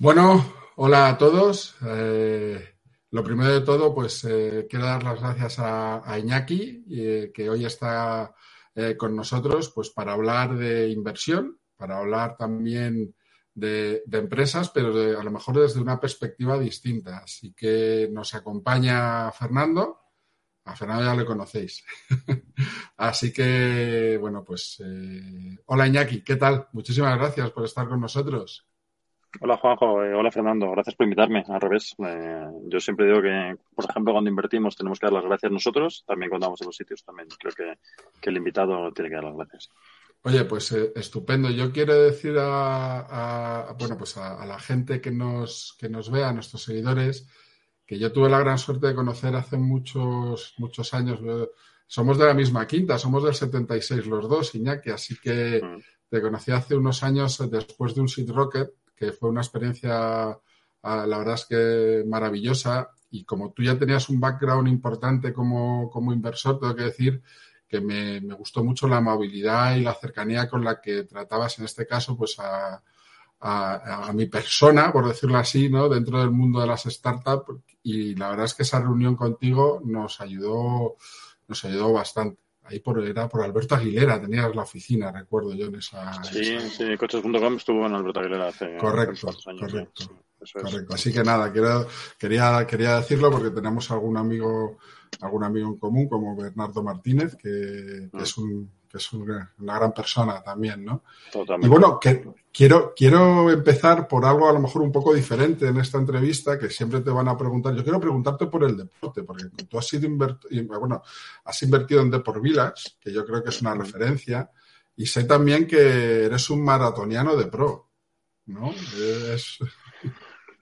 [0.00, 1.76] Bueno, hola a todos.
[1.86, 2.76] Eh,
[3.10, 7.64] lo primero de todo, pues eh, quiero dar las gracias a, Iñaki, eh, que hoy
[7.64, 8.34] está
[8.98, 13.14] con nosotros, pues para hablar de inversión, para hablar también
[13.54, 17.18] de, empresas, pero a lo mejor desde una perspectiva distinta.
[17.18, 20.00] Así que nos acompaña Fernando.
[20.64, 21.84] A Fernando ya le conocéis.
[22.96, 24.82] Así que, bueno, pues
[25.66, 26.66] hola Iñaki, ¿qué tal?
[26.72, 28.66] Muchísimas gracias por estar con nosotros.
[29.40, 31.44] Hola Juanjo, eh, hola Fernando, gracias por invitarme.
[31.48, 35.24] Al revés, eh, yo siempre digo que, por ejemplo, cuando invertimos tenemos que dar las
[35.24, 39.16] gracias nosotros, también cuando vamos a los sitios también creo que, el invitado tiene que
[39.16, 39.70] dar las gracias.
[40.22, 41.50] Oye, pues eh, estupendo.
[41.50, 46.32] Yo quiero decir a, bueno, pues a, la gente que nos, que nos vea, a
[46.32, 47.28] nuestros seguidores,
[47.84, 51.20] que yo tuve la gran suerte de conocer hace muchos, muchos años.
[51.86, 55.82] Somos de la misma quinta, somos del 76 los dos, Iñaki, así que mm.
[56.08, 60.38] te conocí hace unos años después de un Seed Rocket que fue una experiencia,
[60.82, 62.90] ah, la verdad es que maravillosa.
[63.10, 67.22] Y como tú ya tenías un background importante como, inversor, tengo que decir
[67.68, 71.86] que me, gustó mucho la amabilidad y la cercanía con la que tratabas en este
[71.86, 72.82] caso, pues a,
[74.14, 75.88] mi persona, por decirlo así, ¿no?
[75.88, 77.60] Dentro del mundo de las startups.
[77.82, 80.96] Y la verdad es que esa reunión contigo nos ayudó,
[81.46, 82.43] nos ayudó bastante.
[82.64, 86.22] Ahí por, era por Alberto Aguilera, tenías la oficina, recuerdo yo en esa.
[86.24, 88.76] Sí, sí, coches.com estuvo en Alberto Aguilera hace.
[88.78, 90.10] Correcto, años, correcto.
[90.52, 90.94] correcto.
[90.94, 91.86] Así que nada, quiero,
[92.18, 94.78] quería, quería decirlo porque tenemos algún amigo,
[95.20, 98.22] algún amigo en común, como Bernardo Martínez, que, que mm.
[98.22, 101.02] es un que es una gran persona también, ¿no?
[101.32, 101.66] Totalmente.
[101.66, 105.78] Y bueno, que, quiero, quiero empezar por algo a lo mejor un poco diferente en
[105.78, 107.74] esta entrevista, que siempre te van a preguntar.
[107.74, 111.02] Yo quiero preguntarte por el deporte, porque tú has sido bueno,
[111.44, 114.48] has invertido en Deport Village, que yo creo que es una referencia,
[114.94, 117.90] y sé también que eres un maratoniano de pro,
[118.46, 118.72] ¿no?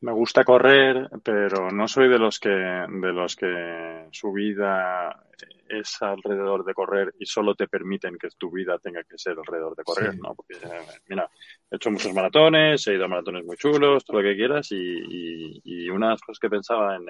[0.03, 5.25] Me gusta correr, pero no soy de los que de los que su vida
[5.69, 9.77] es alrededor de correr y solo te permiten que tu vida tenga que ser alrededor
[9.77, 10.35] de correr, ¿no?
[10.35, 10.57] Porque,
[11.07, 11.31] mira,
[11.71, 15.61] he hecho muchos maratones, he ido a maratones muy chulos, todo lo que quieras, y,
[15.65, 17.09] y, una de las cosas que pensaba en,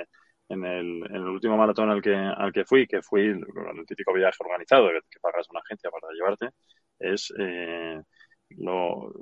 [0.51, 3.43] en, el, en el último maratón al que, al que fui, que fui el
[3.87, 6.51] típico viaje organizado, que, pagas una agencia para llevarte,
[6.99, 8.03] es eh,
[8.59, 9.13] lo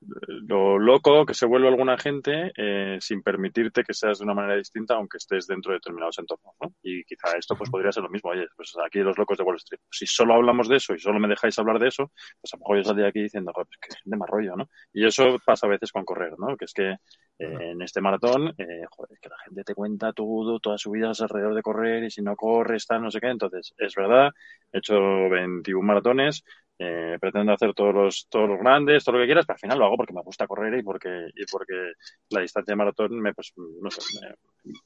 [0.00, 4.56] lo loco que se vuelve alguna gente eh, sin permitirte que seas de una manera
[4.56, 6.72] distinta aunque estés dentro de determinados entornos, ¿no?
[6.82, 8.30] Y quizá esto pues podría ser lo mismo.
[8.30, 9.80] Oye, pues aquí los locos de Wall Street.
[9.90, 12.60] Si solo hablamos de eso y solo me dejáis hablar de eso, pues a lo
[12.60, 14.68] mejor yo saldría aquí diciendo, pues que gente más rollo, ¿no?
[14.92, 16.56] Y eso pasa a veces con correr, ¿no?
[16.56, 16.98] Que es que eh,
[17.38, 21.20] en este maratón, eh, joder, que la gente te cuenta todo, toda su vida es
[21.20, 23.28] alrededor de correr y si no corres, está no sé qué.
[23.28, 24.30] Entonces, es verdad,
[24.72, 24.94] he hecho
[25.30, 26.44] 21 maratones,
[26.78, 29.78] eh, pretendo hacer todos los, todos los grandes, todo lo que quieras, pero al final
[29.78, 31.92] lo hago porque me gusta correr y porque, y porque
[32.30, 34.00] la distancia de maratón me, pues, no sé,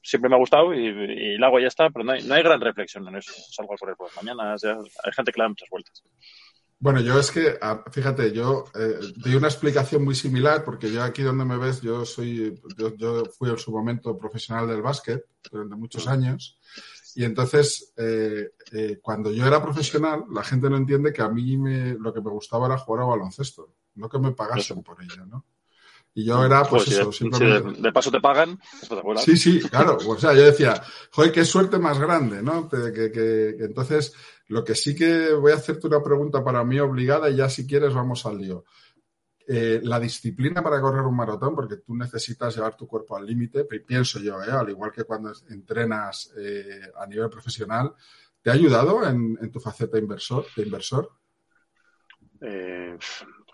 [0.03, 2.35] siempre me ha gustado y, y, la hago y ya está, pero no hay, no
[2.35, 3.33] hay gran reflexión en eso.
[3.51, 6.03] Salgo a correr por las mañanas, hay gente que le da muchas vueltas.
[6.79, 11.05] Bueno, yo es que, ah, fíjate, yo eh, doy una explicación muy similar porque yo
[11.05, 15.25] aquí donde me ves, yo soy, yo, yo fui en su momento profesional del básquet
[15.49, 16.59] durante muchos años
[17.15, 21.57] y entonces, eh, eh, cuando yo era profesional, la gente no entiende que a mí
[21.57, 25.27] me, lo que me gustaba era jugar a baloncesto, no que me pagasen por ello,
[25.27, 25.45] ¿no?
[26.15, 27.81] Y yo era, pues, eso, simplemente...
[27.81, 28.61] de, paso te pagan,
[29.17, 29.97] Sí, sí, claro.
[30.07, 32.69] O sea, yo decía, joder, qué suerte más grande, ¿no?
[32.69, 34.13] Que, que, entonces,
[34.49, 37.67] lo que sí que voy a hacerte una pregunta para mí obligada y ya si
[37.67, 38.65] quieres vamos al lío.
[39.49, 43.65] Eh, la disciplina para correr un maratón, porque tú necesitas llevar tu cuerpo al límite,
[43.65, 44.51] pienso yo, ¿eh?
[44.51, 47.93] al igual que cuando entrenas eh, a nivel profesional,
[48.41, 51.11] ¿te ha ayudado en, tu faceta inversor, de inversor?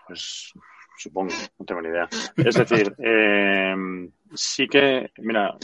[0.07, 0.51] pues
[0.97, 2.09] supongo, no tengo ni idea.
[2.35, 2.95] Es decir,
[4.33, 5.57] sí que, mira,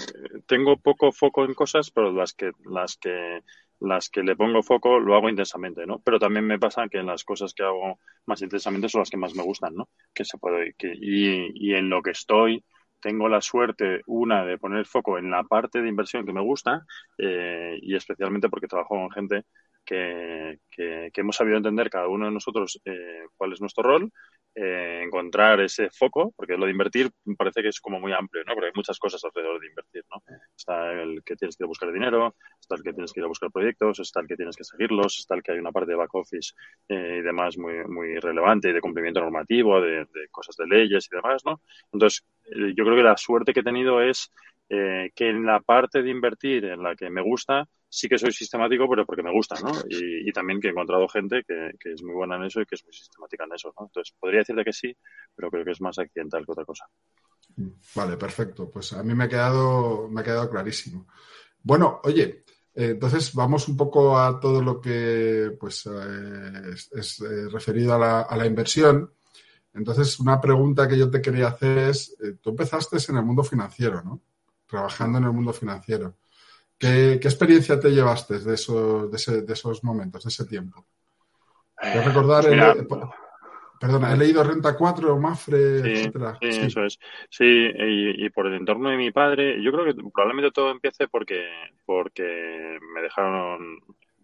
[0.45, 3.43] tengo poco foco en cosas, pero las que, las que
[3.79, 5.99] las que le pongo foco lo hago intensamente, ¿no?
[5.99, 9.35] Pero también me pasa que las cosas que hago más intensamente son las que más
[9.35, 9.89] me gustan, ¿no?
[10.13, 12.63] Que se puede, que, y, y en lo que estoy
[13.05, 16.85] tengo la suerte, una, de poner foco en la parte de inversión que me gusta
[17.19, 19.43] eh, y especialmente porque trabajo con gente
[19.85, 24.11] que, que, hemos sabido entender cada uno de nosotros eh, cuál es nuestro rol
[24.55, 28.53] eh, encontrar ese foco, porque lo de invertir parece que es como muy amplio, ¿no?
[28.53, 30.23] Porque hay muchas cosas alrededor de invertir, ¿no?
[30.55, 33.25] Está el que tienes que ir a buscar dinero, está el que tienes que ir
[33.25, 35.91] a buscar proyectos, está el que tienes que seguirlos, está el que hay una parte
[35.91, 36.53] de back office
[36.87, 41.09] eh, y demás muy, muy relevante y de cumplimiento normativo, de, de cosas de leyes
[41.11, 41.61] y demás, ¿no?
[41.91, 44.31] Entonces, eh, yo creo que la suerte que he tenido es
[44.69, 48.33] eh, que en la parte de invertir en la que me gusta, sí que soy
[48.33, 49.71] sistemático, pero porque me gusta, ¿no?
[49.87, 52.83] Y, también que he encontrado gente que, es muy buena en eso y que es
[52.83, 53.85] muy sistemática en eso, ¿no?
[53.85, 54.97] Entonces, podría decirte que sí,
[55.33, 56.85] pero creo que es más accidental que otra cosa.
[57.95, 58.69] Vale, perfecto.
[58.69, 61.07] Pues a mí me ha quedado, me ha quedado clarísimo.
[61.63, 62.43] Bueno, oye,
[62.73, 67.97] eh, entonces vamos un poco a todo lo que pues eh, es, eh, referido a
[67.97, 69.09] la, a la, inversión.
[69.73, 74.01] Entonces, una pregunta que yo te quería hacer es, tú empezaste en el mundo financiero,
[74.03, 74.21] ¿no?
[74.67, 76.15] Trabajando en el mundo financiero.
[76.77, 80.85] ¿Qué, qué experiencia te llevaste de esos, de, ese, de esos momentos, de ese tiempo?
[81.77, 82.87] ¿Puedes recordar el,
[83.79, 86.37] Perdona, he leído Renta 4, Mafre, sí, etcétera.
[86.41, 86.99] Sí, eso es.
[87.29, 91.07] Sí, y, y, por el entorno de mi padre, yo creo que probablemente todo empiece
[91.07, 91.45] porque,
[91.85, 93.79] porque me dejaron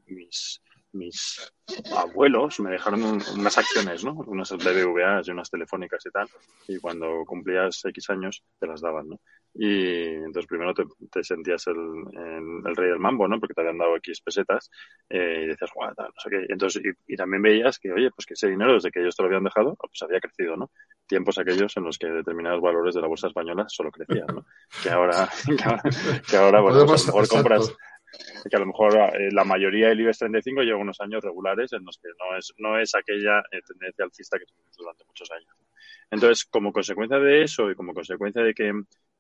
[0.08, 0.62] mis,
[0.94, 1.52] mis
[1.96, 4.14] abuelos me dejaron un, unas acciones, ¿no?
[4.28, 6.28] Unas BBVA y unas telefónicas y tal.
[6.68, 9.20] Y cuando cumplías X años, te las daban, ¿no?
[9.54, 13.40] Y entonces primero te, te sentías el, el, el, rey del mambo, ¿no?
[13.40, 14.70] Porque te habían dado X pesetas
[15.10, 16.46] eh, y decías, guau, no sé qué.
[16.48, 19.16] Y, entonces, y, y, también veías que, oye, pues que ese dinero desde que ellos
[19.16, 20.72] te lo habían dejado, pues había crecido, ¿no?
[21.06, 24.46] Tiempos aquellos en los que determinados valores de la bolsa española solo crecían, ¿no?
[24.82, 25.84] Que ahora, que ahora,
[26.30, 27.76] que ahora bueno, pues a lo mejor compras
[28.50, 31.84] que a lo mejor eh, la mayoría del IBEX 35 lleva unos años regulares en
[31.86, 35.56] los que no es, no es aquella eh, tendencia alcista que tuvimos durante muchos años.
[36.12, 38.74] Entonces, como consecuencia de eso y como consecuencia de que,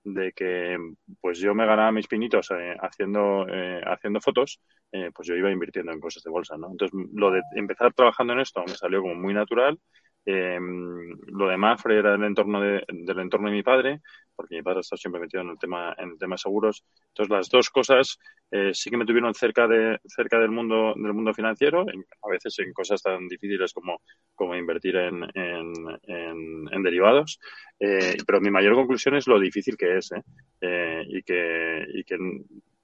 [0.04, 0.78] de que
[1.22, 4.60] pues yo me ganaba mis pinitos eh, haciendo, eh, haciendo fotos,
[4.92, 6.70] eh, pues yo iba invirtiendo en cosas de bolsa, ¿no?
[6.72, 9.80] Entonces, lo de empezar trabajando en esto me salió como muy natural
[10.26, 14.02] eh, lo de Mafre era el entorno de, del entorno de mi padre,
[14.36, 16.84] porque mi padre estado siempre metido en el tema, en el tema seguros.
[17.10, 18.18] Entonces las dos cosas
[18.50, 22.30] eh, sí que me tuvieron cerca de, cerca del mundo, del mundo financiero, en, a
[22.30, 24.02] veces en cosas tan difíciles como,
[24.36, 25.74] como invertir en, en,
[26.04, 27.40] en, en derivados.
[27.80, 30.24] Eh, pero mi mayor conclusión es lo difícil que es, ¿eh?
[30.62, 32.18] eh y que, y que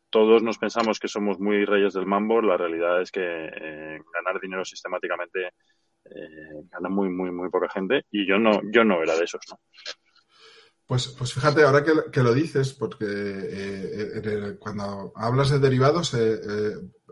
[0.10, 4.40] todos nos pensamos que somos muy reyes del mambo, la realidad es que eh, ganar
[4.42, 5.52] dinero sistemáticamente
[6.16, 9.42] eh, gana muy, muy, muy poca gente y yo no, yo no era de esos,
[9.50, 9.60] ¿no?
[10.88, 16.14] Pues, pues fíjate, ahora que, que lo dices, porque eh, el, cuando hablas de derivados,
[16.14, 16.40] eh,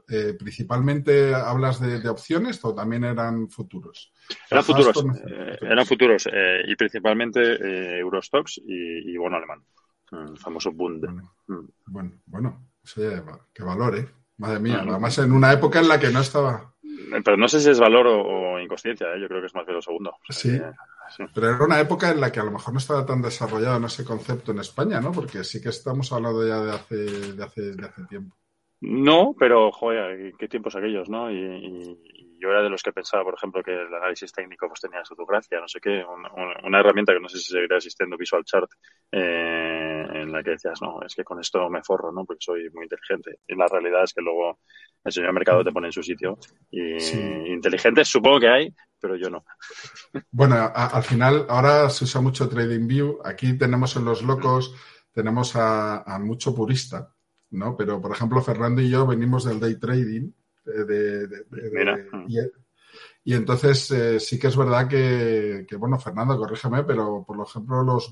[0.08, 4.14] eh, principalmente hablas de, de, opciones o también eran futuros.
[4.50, 6.26] Eran futuros, eh, eran futuros
[6.66, 9.62] y principalmente Eurostox y, y, bono alemán,
[10.12, 11.02] el famoso Bund.
[11.02, 11.66] Bueno, mm.
[11.88, 14.08] bueno, bueno oye, qué valor, ¿eh?
[14.38, 14.90] Madre mía, mm.
[14.90, 16.75] además en una época en la que no estaba
[17.24, 19.20] pero no sé si es valor o, o inconsciencia, ¿eh?
[19.20, 20.12] yo creo que es más bien lo segundo.
[20.12, 20.60] O sea, sí.
[20.60, 20.72] Que,
[21.16, 21.24] sí.
[21.34, 23.86] Pero era una época en la que a lo mejor no estaba tan desarrollado en
[23.86, 25.12] ese concepto en España, ¿no?
[25.12, 28.36] Porque sí que estamos hablando ya de hace, de hace, de hace tiempo.
[28.82, 31.32] No, pero, joder, qué tiempos aquellos, ¿no?
[31.32, 31.98] Y, y,
[32.46, 35.16] yo era de los que pensaba, por ejemplo, que el análisis técnico pues tenía su
[35.16, 36.30] gracia, no sé qué, una,
[36.64, 38.70] una, herramienta que no sé si seguirá existiendo, Visual Chart,
[39.12, 42.24] eh, en la que decías, no, es que con esto me forro, ¿no?
[42.24, 43.40] Porque soy muy inteligente.
[43.48, 44.60] Y la realidad es que luego
[45.04, 46.38] el señor mercado te pone en su sitio.
[46.70, 47.20] Y sí.
[47.20, 49.44] inteligentes supongo que hay, pero yo no.
[50.30, 53.22] Bueno, a, al final ahora se usa mucho TradingView.
[53.26, 54.76] Aquí tenemos en los locos,
[55.12, 57.16] tenemos a, a mucho purista
[57.52, 57.76] ¿no?
[57.78, 60.32] Pero, por ejemplo, Fernando y yo venimos del day trading.
[60.66, 61.46] De, de, de,
[62.28, 62.40] y,
[63.24, 67.84] y, entonces eh, sí que es verdad que, que, bueno, Fernando, corrígeme, pero por ejemplo
[67.84, 68.12] los,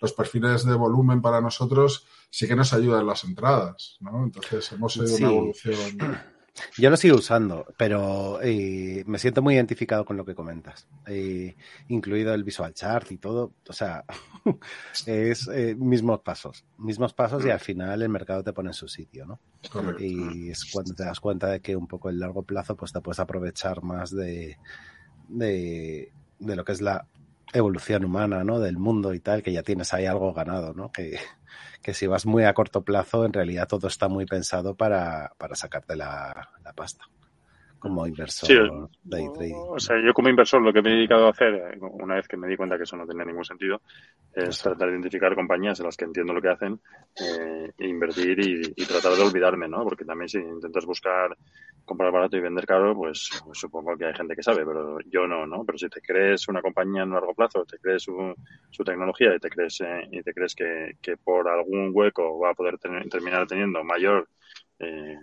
[0.00, 4.24] los perfiles de volumen para nosotros sí que nos ayudan las entradas, ¿no?
[4.24, 5.22] Entonces hemos ido sí.
[5.22, 6.33] una evolución.
[6.78, 11.56] Yo lo sigo usando, pero eh, me siento muy identificado con lo que comentas, eh,
[11.88, 13.52] incluido el visual chart y todo.
[13.68, 14.04] O sea,
[15.06, 18.86] es eh, mismos pasos, mismos pasos y al final el mercado te pone en su
[18.86, 19.40] sitio, ¿no?
[19.70, 20.02] Correcto.
[20.02, 23.00] Y es cuando te das cuenta de que un poco el largo plazo pues te
[23.00, 24.56] puedes aprovechar más de,
[25.28, 27.06] de, de lo que es la
[27.52, 28.60] evolución humana, ¿no?
[28.60, 30.92] Del mundo y tal, que ya tienes ahí algo ganado, ¿no?
[30.92, 31.18] Que,
[31.84, 35.54] que si vas muy a corto plazo, en realidad todo está muy pensado para, para
[35.54, 37.04] sacarte la, la pasta
[37.84, 38.56] como inversor sí,
[39.02, 39.54] day trading.
[39.68, 42.38] O sea, yo como inversor lo que me he dedicado a hacer, una vez que
[42.38, 43.82] me di cuenta que eso no tenía ningún sentido,
[44.32, 46.80] es tratar de identificar compañías en las que entiendo lo que hacen,
[47.20, 49.84] eh, e invertir y, y, tratar de olvidarme, ¿no?
[49.84, 51.36] Porque también si intentas buscar
[51.84, 55.26] comprar barato y vender caro, pues, pues, supongo que hay gente que sabe, pero yo
[55.26, 55.62] no, ¿no?
[55.66, 58.34] Pero si te crees una compañía en largo plazo, te crees su,
[58.70, 62.52] su tecnología y te crees, eh, y te crees que, que por algún hueco va
[62.52, 64.26] a poder tener, terminar teniendo mayor
[64.78, 65.18] eh,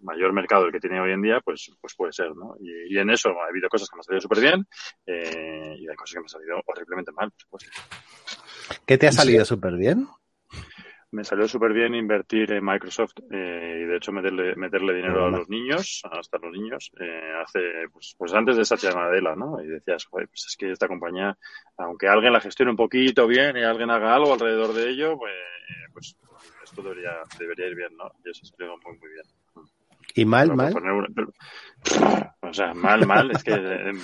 [0.00, 2.56] mayor mercado el que tiene hoy en día, pues, pues puede ser, ¿no?
[2.60, 4.66] Y, y en eso ha habido cosas que me han salido súper bien
[5.06, 7.70] eh, y hay cosas que me han salido horriblemente mal, por supuesto.
[8.86, 10.06] ¿Qué te ha salido súper bien?
[11.10, 15.30] Me salió súper bien invertir en Microsoft eh, y de hecho meterle, meterle dinero a
[15.30, 19.58] los niños, hasta los niños, eh, hace, pues, pues antes de Satya Nadella, ¿no?
[19.62, 21.38] Y decías, pues es que esta compañía,
[21.78, 25.32] aunque alguien la gestione un poquito bien y alguien haga algo alrededor de ello, pues,
[25.94, 26.16] pues
[26.62, 28.10] esto debería, debería ir bien, ¿no?
[28.22, 29.24] Y eso salió muy, muy bien.
[30.14, 30.74] ¿Y mal, mal?
[32.40, 33.30] o sea, mal, mal.
[33.30, 33.52] Es que,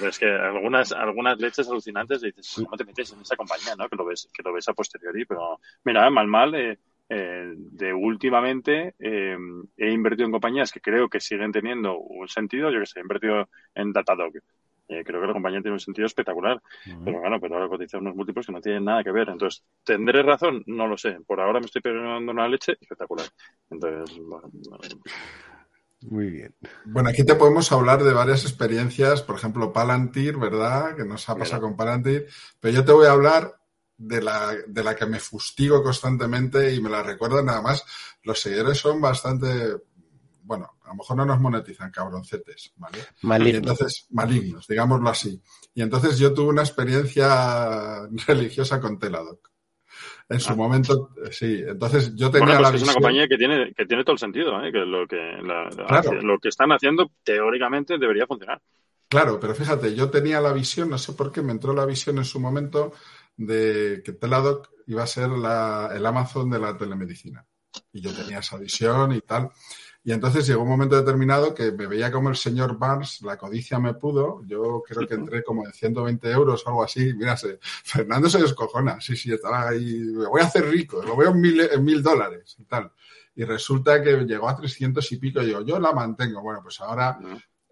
[0.09, 3.89] es que algunas, algunas leches alucinantes dices, ¿cómo te metes en esa compañía, no?
[3.89, 6.55] Que lo ves, que lo ves a posteriori, pero mira, mal, mal.
[6.55, 9.37] Eh, eh, de últimamente eh,
[9.77, 12.71] he invertido en compañías que creo que siguen teniendo un sentido.
[12.71, 14.33] Yo que sé, he invertido en Datadog.
[14.87, 16.61] Eh, creo que la compañía tiene un sentido espectacular.
[17.05, 19.29] Pero bueno, pero ahora cotiza unos múltiplos que no tienen nada que ver.
[19.29, 20.63] Entonces, ¿tendré razón?
[20.67, 21.19] No lo sé.
[21.27, 23.27] Por ahora me estoy pegando una leche espectacular.
[23.71, 24.51] Entonces, bueno.
[26.11, 26.55] Muy bien.
[26.85, 30.95] Bueno, aquí te podemos hablar de varias experiencias, por ejemplo, Palantir, ¿verdad?
[30.97, 32.27] Que nos ha pasado con Palantir.
[32.61, 33.59] Pero yo te voy a hablar
[33.97, 37.85] de la, de la que me fustigo constantemente y me la recuerdo nada más.
[38.23, 39.77] Los seguidores son bastante,
[40.43, 42.99] bueno, a lo mejor no nos monetizan, cabroncetes, ¿vale?
[43.23, 43.55] Malignos.
[43.55, 45.41] Y entonces, malignos, digámoslo así.
[45.73, 49.54] Y entonces yo tuve una experiencia religiosa con Teladoc.
[50.29, 50.57] En su Ah.
[50.57, 51.63] momento, sí.
[51.67, 54.19] Entonces yo tenía Bueno, pues la es una compañía que tiene, que tiene todo el
[54.19, 54.73] sentido, ¿eh?
[54.73, 56.11] que lo que la- la- Claro.
[56.11, 58.61] hace- lo que están haciendo teóricamente debería funcionar.
[59.09, 62.17] Claro, pero fíjate, yo tenía la visión, no sé por qué, me entró la visión
[62.19, 62.93] en su momento
[63.37, 67.45] de que Teladoc iba a ser la- el Amazon de la telemedicina.
[67.93, 69.51] Y yo tenía esa visión y tal.
[70.07, 73.79] Y entonces llegó un momento determinado que me veía como el señor Barnes, la codicia
[73.79, 74.43] me pudo.
[74.45, 77.15] Yo creo que entré como en 120 euros o algo así.
[77.15, 77.39] Mira,
[77.85, 79.01] Fernando se descojona.
[79.01, 80.01] Sí, sí, estaba ahí.
[80.01, 82.93] Me voy a hacer rico, lo veo en mil, dólares y tal.
[83.35, 85.41] Y resulta que llegó a 300 y pico.
[85.41, 86.43] Y digo, yo la mantengo.
[86.43, 87.19] Bueno, pues ahora.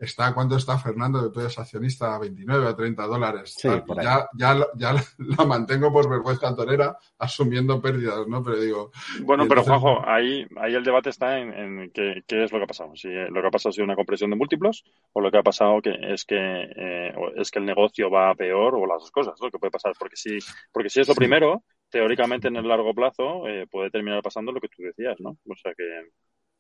[0.04, 1.22] Está, ¿cuánto está Fernando?
[1.22, 3.54] Que tú eres accionista a 29 o 30 dólares.
[3.56, 3.68] Sí,
[4.02, 8.42] ya, ya, la- ya la- mantengo por vergüenza torera, asumiendo pérdidas, ¿no?
[8.42, 8.90] Pero digo,
[9.22, 12.58] Bueno, pero entonces- Juanjo, ahí, ahí el debate está en, en qué, qué es lo
[12.58, 12.94] que ha pasado.
[12.96, 15.38] Si eh, lo que ha pasado ha sido una compresión de múltiplos o lo que
[15.38, 19.00] ha pasado que es que eh, es que el negocio va a peor o las
[19.00, 19.92] dos cosas, lo que puede pasar.
[19.98, 20.38] Porque si,
[20.72, 21.18] porque si es lo Sí.
[21.18, 25.30] primero, teóricamente en el largo plazo eh, puede terminar pasando lo que tú decías, ¿no?
[25.48, 25.84] O sea que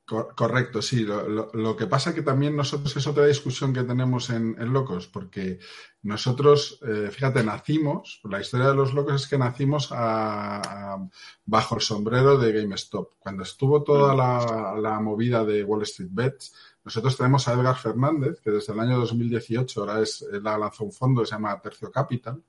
[0.04, 1.04] Correcto, sí.
[1.04, 4.72] Lo, lo- lo que pasa que también nosotros es otra discusión que tenemos en, en
[4.72, 5.58] Locos, porque
[6.02, 11.08] nosotros, eh, fíjate, nacimos, la historia de los Locos es que nacimos a- a-
[11.46, 13.12] bajo el sombrero de GameStop.
[13.18, 16.52] Cuando estuvo toda la, la movida de Wall Street Bets,
[16.84, 20.92] nosotros tenemos a Edgar Fernández, que desde el año 2018 ahora es, él lanzado un
[20.92, 22.42] fondo que se llama Tercio Capital.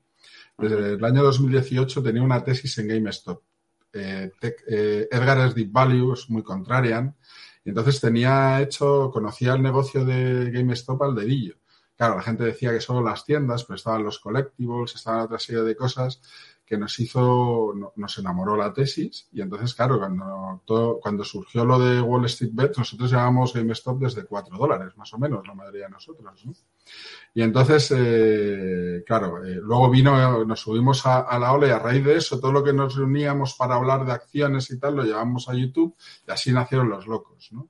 [0.57, 3.41] Desde el año 2018 tenía una tesis en GameStop.
[3.93, 4.31] Eh,
[4.67, 7.15] eh, Edgar es Deep Value, es muy contrarian.
[7.65, 11.55] Y entonces tenía hecho, conocía el negocio de GameStop al dedillo.
[11.95, 15.61] Claro, la gente decía que solo las tiendas, pero estaban los collectibles, estaban otra serie
[15.63, 16.21] de cosas
[16.65, 19.27] que nos hizo, no- nos enamoró la tesis.
[19.31, 24.25] Y entonces, claro, cuando, cuando surgió lo de Wall Street Bets, nosotros llevábamos GameStop desde
[24.25, 26.45] 4 dólares, más o menos, la mayoría de nosotros.
[26.45, 26.53] ¿no?
[27.33, 32.03] Y entonces, eh, claro, eh, luego vino, nos subimos a, la ola y a raíz
[32.05, 35.49] de eso, todo lo que nos reuníamos para hablar de acciones y tal, lo llevamos
[35.49, 35.95] a YouTube
[36.27, 37.69] y así nacieron los locos, ¿no?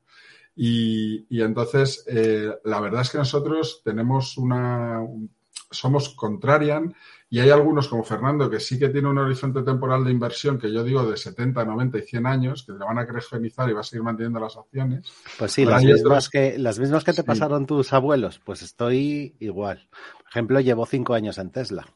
[0.56, 5.32] Y, y entonces, eh, la verdad es que nosotros tenemos una, un-
[5.72, 6.94] somos contrarian
[7.36, 10.72] y hay algunos como Fernando que sí que tiene un horizonte temporal de inversión que
[10.72, 13.80] yo digo de 70, 90 y 100 años, que le van a criogenizaar y va
[13.80, 15.12] a seguir manteniendo las acciones.
[15.40, 17.28] Pues sí, Pero las mismas, otros- que, las mismas que te Sí.
[17.28, 19.88] pasaron tus abuelos, pues estoy igual.
[19.92, 21.88] Por ejemplo, llevo cinco años en Tesla.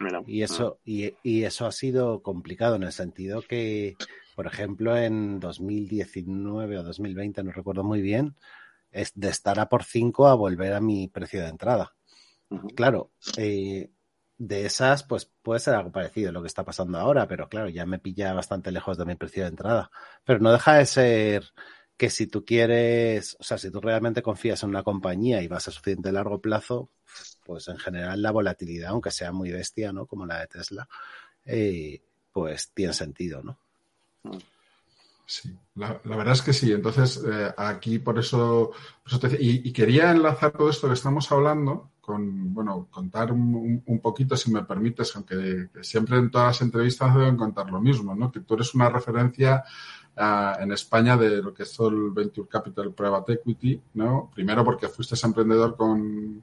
[0.00, 0.22] mira.
[0.26, 3.96] Y eso, y, y eso ha sido complicado en el sentido que,
[4.34, 8.34] por ejemplo, en 2019 o 2020, no recuerdo muy bien,
[8.90, 11.92] es de estar a por 5 a volver a mi precio de entrada.
[12.74, 13.90] Claro, eh,
[14.42, 17.68] de esas, pues puede ser algo parecido a lo que está pasando ahora, pero claro,
[17.68, 19.90] ya me pilla bastante lejos de mi precio de entrada.
[20.24, 21.52] Pero no deja de ser
[21.96, 25.68] que si tú quieres, o sea, si tú realmente confías en una compañía y vas
[25.68, 26.90] a suficiente largo plazo,
[27.44, 30.06] pues en general la volatilidad, aunque sea muy bestia, ¿no?
[30.06, 30.88] Como la de Tesla,
[31.44, 33.58] eh, pues tiene sentido, ¿no?
[35.24, 36.72] Sí, la, la verdad es que sí.
[36.72, 38.72] Entonces, eh, aquí por eso,
[39.20, 44.36] te y, y quería enlazar todo esto que estamos hablando con, bueno, contar un, poquito,
[44.36, 48.30] si me permites, aunque que siempre en todas las entrevistas deben contar lo mismo, ¿no?
[48.30, 49.64] Que tú eres una referencia
[50.16, 54.30] ah, en España de lo que es el Venture Capital Private Equity, ¿no?
[54.34, 56.42] Primero porque fuiste emprendedor con,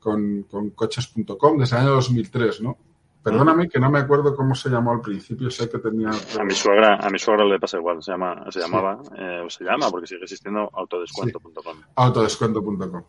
[0.00, 2.78] con, con coches.com desde el año 2003, ¿no?
[3.22, 6.10] Perdóname que no me acuerdo cómo se llamó al principio, sé que tenía...
[6.40, 9.48] A mi suegra, a mi suegra le pasa igual, se llama, se llamaba, eh, o
[9.50, 11.76] se llama, porque sigue existiendo autodescuento.com.
[11.94, 13.02] Autodescuento.com.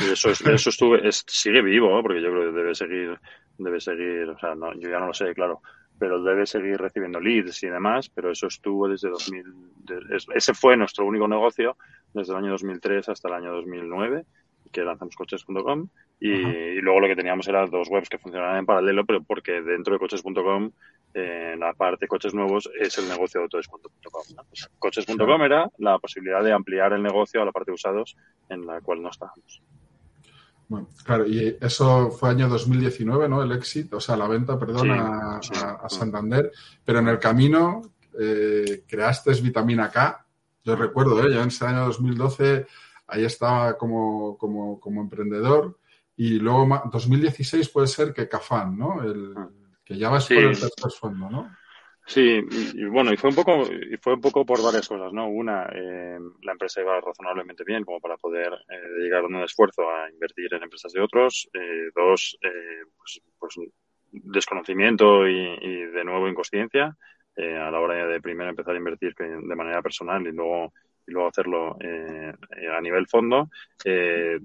[0.00, 2.02] Y eso es, eso estuve, es, sigue vivo, ¿eh?
[2.02, 3.18] porque yo creo que debe seguir,
[3.58, 5.60] debe seguir, o sea, no, yo ya no lo sé, claro,
[5.98, 9.44] pero debe seguir recibiendo leads y demás, pero eso estuvo desde 2000,
[9.84, 11.76] de- es- ese fue nuestro único negocio
[12.12, 14.24] desde el año 2003 hasta el año 2009,
[14.74, 15.88] que lanzamos coches.com
[16.20, 19.94] y, luego lo que teníamos era dos webs que funcionaban en paralelo, pero porque dentro
[19.94, 20.70] de coches.com,
[21.14, 24.22] eh, la parte coches nuevos es el negocio de autodescuento.com.
[24.78, 28.16] coches.com era la posibilidad de ampliar el negocio a la parte de usados
[28.48, 29.62] en la cual no estábamos.
[30.66, 33.42] Bueno, claro, y eso fue año 2019, ¿no?
[33.42, 35.40] El éxito, o sea, la venta, perdón, a,
[35.88, 36.50] Santander.
[36.84, 37.82] Pero en el camino
[38.18, 40.26] eh, creaste Vitamina K.
[40.64, 41.30] Yo recuerdo, ¿eh?
[41.32, 42.66] Ya en ese año 2012
[43.14, 45.78] ahí estaba como, como, como emprendedor.
[46.16, 49.02] Y luego, 2016 puede ser que Cafán, ¿no?
[49.02, 49.48] El, ah.
[49.84, 51.56] que ya vas por el tercer fondo, ¿no?
[52.06, 52.44] Sí,
[52.74, 55.26] y, bueno, y fue un poco, y fue un poco por varias cosas, ¿no?
[55.26, 60.10] Una, eh, la empresa iba razonablemente bien como para poder eh, dedicar un esfuerzo a
[60.10, 61.48] invertir en empresas de otros.
[61.54, 63.54] Eh, dos, eh, pues, pues,
[64.12, 66.94] desconocimiento y, y, de nuevo inconsciencia
[67.36, 70.72] eh, a la hora de primero empezar a invertir de manera personal y luego
[71.06, 72.32] y luego hacerlo eh,
[72.76, 73.50] a nivel fondo.
[73.84, 74.38] Eh,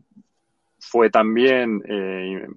[0.80, 2.48] fue también eh,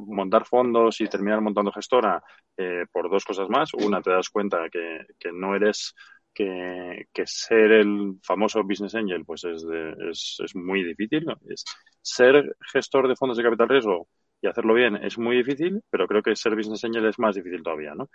[0.00, 2.22] montar fondos y terminar montando gestora
[2.56, 3.72] eh, por dos cosas más.
[3.74, 5.94] Una, te das cuenta que, que no eres
[6.34, 9.64] que, ser el famoso business angel pues es,
[10.10, 11.26] es, es muy difícil.
[11.48, 11.64] Es
[12.02, 14.08] ser gestor de fondos de capital riesgo
[14.42, 17.62] y hacerlo bien es muy difícil, pero creo que ser business angel es más difícil
[17.62, 18.10] todavía, ¿no?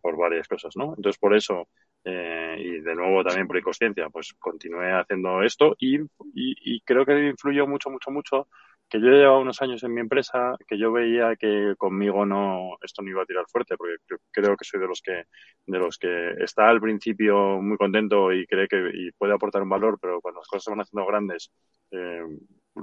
[0.00, 0.94] Por varias cosas, ¿no?
[0.96, 1.68] Entonces, por eso,
[2.04, 7.04] eh, y de nuevo también por inconsciencia, pues continué haciendo esto y, y, y, creo
[7.04, 8.48] que influyó mucho, mucho, mucho
[8.88, 13.02] que yo llevaba unos años en mi empresa, que yo veía que conmigo no, esto
[13.02, 13.96] no iba a tirar fuerte, porque
[14.30, 15.24] creo que soy de los que,
[15.66, 19.68] de los que está al principio muy contento y cree que y puede aportar un
[19.68, 21.50] valor, pero cuando las cosas se van haciendo grandes,
[21.90, 22.22] eh,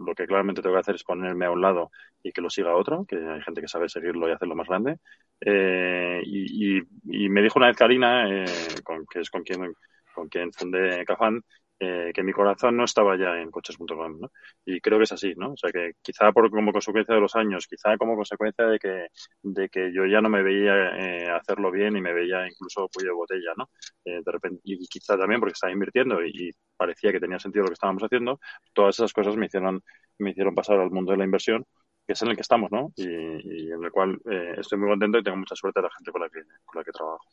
[0.05, 1.91] lo que claramente tengo que hacer es ponerme a un lado
[2.23, 4.99] y que lo siga otro, que hay gente que sabe seguirlo y hacerlo más grande.
[5.41, 6.81] Eh, y,
[7.29, 8.45] me dijo una vez Karina, eh,
[8.83, 9.73] con, que es con quien,
[10.13, 11.43] con quien fundé Cafán,
[11.79, 14.31] eh, que mi corazón no estaba ya en coches.com, ¿no?
[14.65, 15.53] Y creo que es así, ¿no?
[15.53, 19.07] O sea que quizá por como consecuencia de los años, quizá como consecuencia de que,
[19.43, 23.09] de que yo ya no me veía eh, hacerlo bien y me veía incluso cuello
[23.09, 23.69] de botella, ¿no?
[24.05, 27.69] Eh, de repente, y quizá también porque estaba invirtiendo y, parecía que tenía sentido lo
[27.69, 28.39] que estábamos haciendo,
[28.73, 29.81] todas esas cosas me hicieron,
[30.17, 31.65] me hicieron pasar al mundo de la inversión
[32.05, 32.91] que es en el que estamos, ¿no?
[32.95, 35.93] Y, y en el cual eh, estoy muy contento y tengo mucha suerte de la
[35.95, 37.25] gente con la que, con la que trabajo.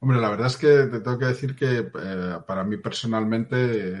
[0.00, 3.56] Hombre, la verdad es que te tengo que decir que eh, para mí personalmente,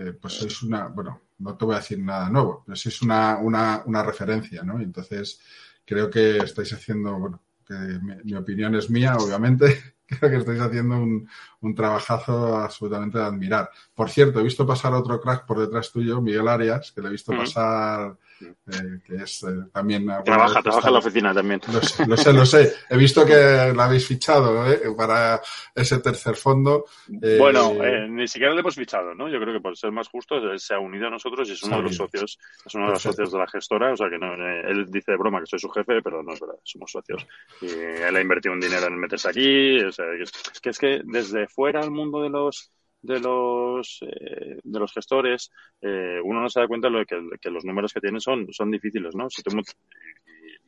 [0.08, 3.38] eh, pues sois una, bueno, no te voy a decir nada nuevo, pero sois una,
[3.38, 4.80] una, una referencia, ¿no?
[4.80, 5.40] Entonces
[5.84, 10.60] creo que estáis haciendo, bueno, que mi, mi opinión es mía, obviamente, creo que estáis
[10.60, 11.28] haciendo un,
[11.60, 13.70] un, trabajazo absolutamente de admirar.
[13.92, 17.12] Por cierto, he visto pasar otro crack por detrás tuyo, Miguel Arias, que le he
[17.12, 17.38] visto mm.
[17.38, 20.06] pasar eh, que es eh, también...
[20.24, 21.60] Trabaja, trabaja en la oficina también.
[21.72, 22.74] Lo sé, lo sé, lo sé.
[22.88, 24.80] He visto que la habéis fichado ¿eh?
[24.96, 25.40] para
[25.74, 26.86] ese tercer fondo.
[27.22, 27.74] Eh, bueno,
[28.08, 29.28] ni siquiera le hemos fichado, ¿no?
[29.28, 31.78] Yo creo que por ser más justo se ha unido a nosotros y es uno
[31.78, 34.34] de los socios, es uno de los socios de la gestora, o sea que no,
[34.34, 37.26] él dice de broma que soy su jefe, pero no es verdad, somos socios.
[37.60, 41.00] Y él ha invertido un dinero en meterse aquí, o sea, es que es que
[41.04, 46.48] desde fuera al mundo de los de los eh, de los gestores eh, uno no
[46.48, 49.42] se da cuenta de que, que, los números que tienen son son difíciles no si
[49.42, 49.50] tú,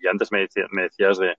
[0.02, 1.36] y, antes me, decía, me decías de,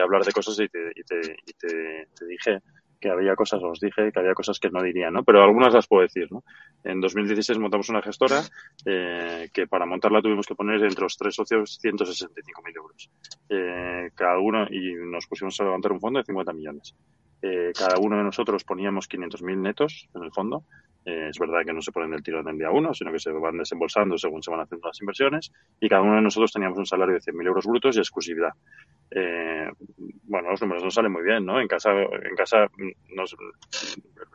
[0.00, 2.60] hablar de cosas y te, y te, y te dije
[3.04, 5.22] que había cosas, os dije que había cosas que no diría, ¿no?
[5.24, 6.42] Pero algunas las puedo decir, ¿no?
[6.82, 8.40] En 2016 montamos una gestora
[8.86, 13.10] eh, que para montarla tuvimos que poner entre los tres socios 165.000 euros.
[13.50, 16.94] Eh, cada uno, y nos pusimos a levantar un fondo de 50 millones.
[17.46, 20.64] Eh, cada uno de nosotros poníamos 500.000 netos en el fondo.
[21.04, 23.30] Eh, es verdad que no se ponen del tirón del día uno, sino que se
[23.32, 25.52] van desembolsando según se van haciendo las inversiones.
[25.78, 28.52] Y cada uno de nosotros teníamos un salario de 100.000 euros brutos y exclusividad.
[29.10, 29.68] Eh,
[30.22, 31.60] bueno, los números no salen muy bien, ¿no?
[31.60, 32.66] En casa, en casa
[33.14, 33.36] nos,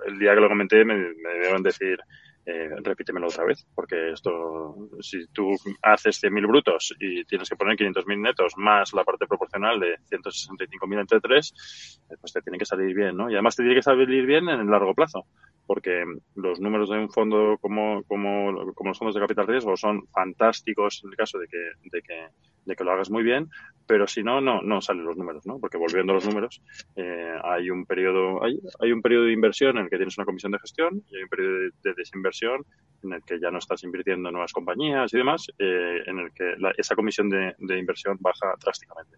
[0.06, 1.98] el día que lo comenté me, me deben decir,
[2.46, 7.78] eh, repítemelo otra vez, porque esto, si tú haces 100.000 brutos y tienes que poner
[7.78, 12.66] 500.000 netos más la parte proporcional de 165.000 entre 3, eh, pues te tiene que
[12.66, 13.30] salir bien, ¿no?
[13.30, 15.26] Y además te tiene que salir bien en el largo plazo,
[15.68, 16.04] porque
[16.36, 21.02] los números de un fondo como, como, como los fondos de capital riesgo son fantásticos
[21.04, 22.28] en el caso de que, de que
[22.66, 23.50] de que lo hagas muy bien,
[23.88, 25.60] pero si no, no, no salen los números, ¿no?
[25.60, 26.62] Porque volviendo a los números,
[26.96, 30.26] eh, hay un periodo, hay, hay un periodo de inversión en el que tienes una
[30.26, 32.66] comisión de gestión y hay un periodo de, de desinversión
[33.04, 36.32] en el que ya no estás invirtiendo en nuevas compañías y demás, eh, en el
[36.34, 39.18] que la, esa comisión de, de, inversión baja drásticamente.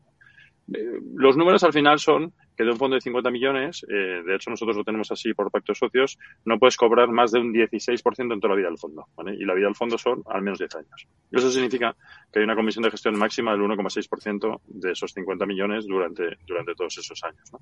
[0.74, 4.36] Eh, los números al final son que de un fondo de 50 millones, eh, de
[4.36, 8.34] hecho nosotros lo tenemos así por pacto socios, no puedes cobrar más de un 16%
[8.34, 9.08] en toda la vida del fondo.
[9.16, 9.36] ¿vale?
[9.36, 11.08] Y la vida del fondo son al menos 10 años.
[11.32, 11.96] Eso significa
[12.32, 16.76] que hay una comisión de gestión máxima del 1,6% de esos 50 millones durante, durante
[16.76, 17.52] todos esos años.
[17.52, 17.60] ¿no?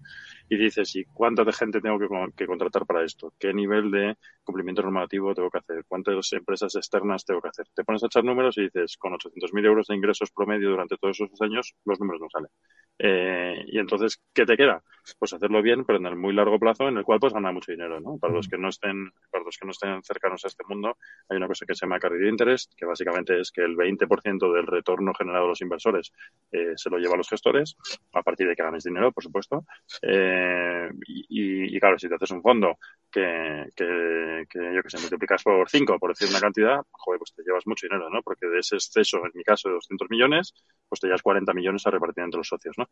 [0.50, 3.34] Y dices, ¿y cuánta de gente tengo que, que contratar para esto?
[3.40, 5.86] ¿Qué nivel de cumplimiento normativo tengo que hacer?
[5.88, 7.68] ¿Cuántas empresas externas tengo que hacer?
[7.74, 11.20] Te pones a echar números y dices, con 800.000 euros de ingresos promedio durante todos
[11.20, 12.50] esos años, los números no salen.
[12.98, 14.79] Eh, y entonces, ¿qué te queda?
[15.18, 17.72] Pues hacerlo bien, pero en el muy largo plazo, en el cual pues ganar mucho
[17.72, 18.18] dinero, ¿no?
[18.18, 20.98] Para los que no estén, para los que no estén cercanos a este mundo,
[21.30, 24.68] hay una cosa que se llama carry interest, que básicamente es que el 20% del
[24.68, 26.12] retorno generado a los inversores
[26.52, 27.76] eh, se lo lleva a los gestores,
[28.14, 29.66] a partir de que ganes dinero, por supuesto.
[30.02, 32.78] Eh, y, y, claro, si te haces un fondo
[33.12, 37.34] que, que, que yo que sé, multiplicas por 5, por decir una cantidad, joder, pues
[37.34, 38.22] te llevas mucho dinero, ¿no?
[38.22, 40.54] Porque de ese exceso, en mi caso, de 200 millones,
[40.90, 42.90] pues te llevas 40 millones a repartir entre los socios, ¿no?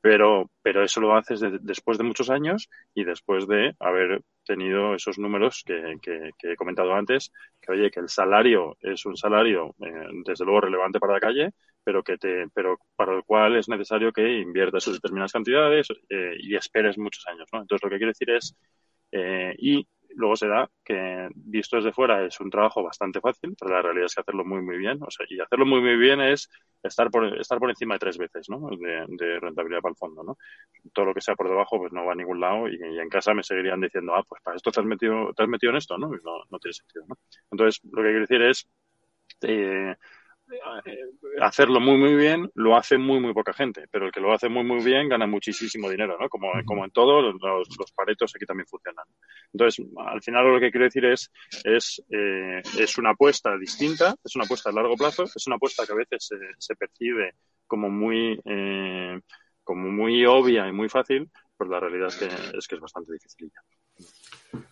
[0.00, 4.94] Pero, pero eso lo haces de, después de muchos años y después de haber tenido
[4.94, 9.16] esos números que, que, que, he comentado antes, que oye, que el salario es un
[9.16, 11.50] salario, eh, desde luego, relevante para la calle,
[11.84, 16.54] pero que te, pero para el cual es necesario que inviertas determinadas cantidades eh, y
[16.56, 17.60] esperes muchos años, ¿no?
[17.60, 18.56] Entonces, lo que quiero decir es,
[19.12, 19.86] eh, y
[20.16, 24.06] luego se da que visto desde fuera es un trabajo bastante fácil, pero la realidad
[24.06, 26.48] es que hacerlo muy muy bien, o sea, y hacerlo muy muy bien es
[26.82, 28.68] estar por estar por encima de tres veces, ¿no?
[28.70, 30.38] De, de rentabilidad para el fondo, ¿no?
[30.92, 33.34] Todo lo que sea por debajo pues no va a ningún lado y, en casa
[33.34, 35.98] me seguirían diciendo, ah, pues para esto te has metido, te has metido en esto,
[35.98, 36.08] ¿no?
[36.08, 37.16] Y no, no tiene sentido, ¿no?
[37.50, 38.68] Entonces, lo que quiero decir es
[39.42, 39.96] eh,
[41.40, 44.48] hacerlo muy muy bien lo hace muy muy poca gente, pero el que lo hace
[44.48, 46.28] muy muy bien gana muchísimo dinero, ¿no?
[46.28, 49.04] Como, como en todo, los, los, paretos aquí también funcionan.
[49.52, 51.30] Entonces, al final lo que quiero decir es,
[51.64, 55.86] es, eh, es una apuesta distinta, es una apuesta a largo plazo, es una apuesta
[55.86, 57.34] que a veces se, se percibe
[57.66, 59.20] como muy, eh,
[59.62, 62.26] como muy obvia y muy fácil, pero la realidad es que
[62.58, 63.52] es, que es bastante difícil.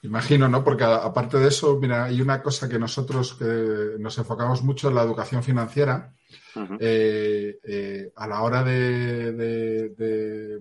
[0.02, 0.64] Imagino, ¿no?
[0.64, 4.94] Porque aparte de eso, mira, hay una cosa que nosotros que nos enfocamos mucho en
[4.94, 6.14] la educación financiera.
[6.54, 6.78] Uh -huh.
[6.80, 10.60] eh, eh, a la hora de, de, de,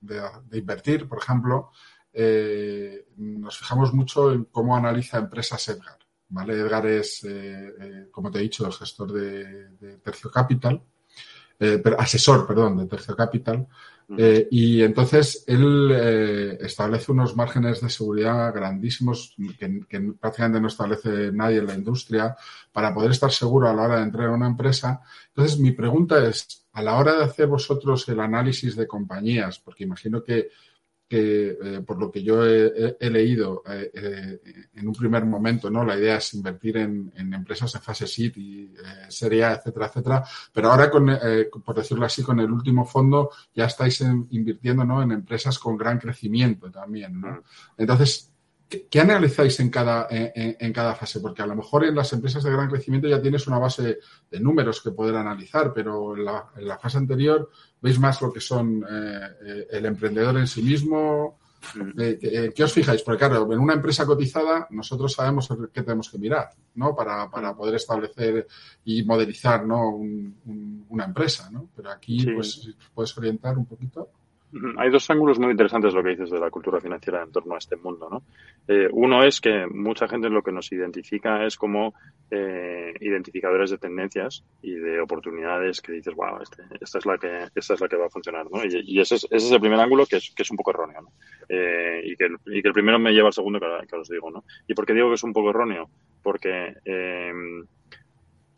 [0.00, 1.70] de invertir, por ejemplo,
[2.12, 5.98] eh, nos fijamos mucho en cómo analiza empresas Edgar.
[6.28, 6.54] ¿vale?
[6.54, 7.26] Edgar es,
[8.10, 10.82] como te he dicho, el gestor de, Tercio Capital,
[11.98, 13.66] asesor, perdón, de Tercio Capital.
[14.16, 20.68] Eh, y entonces él eh, establece unos márgenes de seguridad grandísimos que, que, prácticamente no
[20.68, 22.34] establece nadie en la industria
[22.72, 25.02] para poder estar seguro a la hora de entrar a una empresa.
[25.28, 29.84] Entonces mi pregunta es, a la hora de hacer vosotros el análisis de compañías, porque
[29.84, 30.48] imagino que
[31.08, 34.40] que eh, por lo que yo he, he leído eh, eh,
[34.74, 35.82] en un primer momento, ¿no?
[35.82, 39.86] La idea es invertir en, en empresas en fase SIT y eh, Serie A, etcétera,
[39.86, 40.24] etcétera.
[40.52, 44.84] Pero ahora, con, eh, por decirlo así, con el último fondo ya estáis en, invirtiendo,
[44.84, 45.02] ¿no?
[45.02, 47.42] En empresas con gran crecimiento también, ¿no?
[47.78, 48.30] Entonces,
[48.68, 51.20] ¿qué, qué analizáis en cada, en, en, cada fase?
[51.20, 53.98] Porque a lo mejor en las empresas de gran crecimiento ya tienes una base
[54.30, 58.32] de números que poder analizar, pero en la, en la fase anterior veis más lo
[58.32, 61.38] que son eh, el emprendedor en sí mismo.
[61.98, 63.02] Eh, eh, ¿Qué os fijáis?
[63.02, 66.94] Porque claro, en una empresa cotizada nosotros sabemos qué tenemos que mirar, ¿no?
[66.94, 68.46] Para, para poder establecer
[68.84, 69.90] y modelizar, ¿no?
[69.90, 71.68] Un, un, una empresa, ¿no?
[71.74, 72.30] Pero aquí, sí.
[72.32, 74.10] pues, puedes orientar un poquito.
[74.78, 77.58] Hay dos ángulos muy interesantes lo que dices de la cultura financiera en torno a
[77.58, 78.22] este mundo, ¿no?
[78.66, 81.92] Eh, uno es que mucha gente lo que nos identifica es como
[82.30, 87.48] eh, identificadores de tendencias y de oportunidades que dices, wow, este, esta es la que
[87.54, 88.64] esta es la que va a funcionar, ¿no?
[88.64, 91.02] Y, ese, es, ese, es, el primer ángulo que es, que es un poco erróneo,
[91.02, 91.12] ¿no?
[91.48, 94.44] Eh, y, que el, primero me lleva al segundo que, que, os digo, ¿no?
[94.66, 95.90] ¿Y por qué digo que es un poco erróneo?
[96.22, 97.32] Porque eh,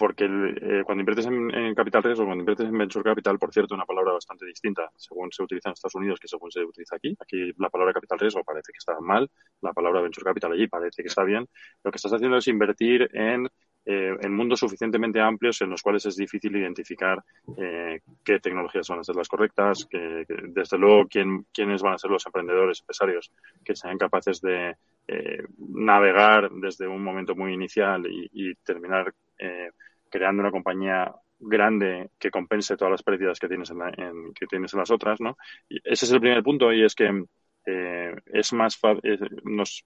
[0.01, 3.85] porque eh, cuando inviertes en, capital riesgo, cuando inviertes en venture capital, por cierto, una
[3.85, 7.15] palabra bastante distinta según se utiliza en Estados Unidos que según se utiliza aquí.
[7.21, 9.29] Aquí la palabra capital riesgo parece que está mal,
[9.61, 11.47] la palabra venture capital allí parece que está bien.
[11.85, 13.47] Lo que estás haciendo es invertir en,
[13.85, 17.23] eh, en mundos suficientemente amplios en los cuales es difícil identificar
[17.59, 21.99] eh, qué tecnologías van a ser las correctas, que, desde luego quién, quiénes van a
[21.99, 23.31] ser los emprendedores, empresarios
[23.63, 29.71] que sean capaces de eh, navegar desde un momento muy inicial y, y terminar eh,
[30.11, 34.47] creando una compañía grande que compense todas las pérdidas que tienes en, la, en, que
[34.47, 35.37] tienes en las otras, ¿no?
[35.69, 37.25] Y ese es el primer punto y es que
[37.67, 39.85] eh, es más eh, nos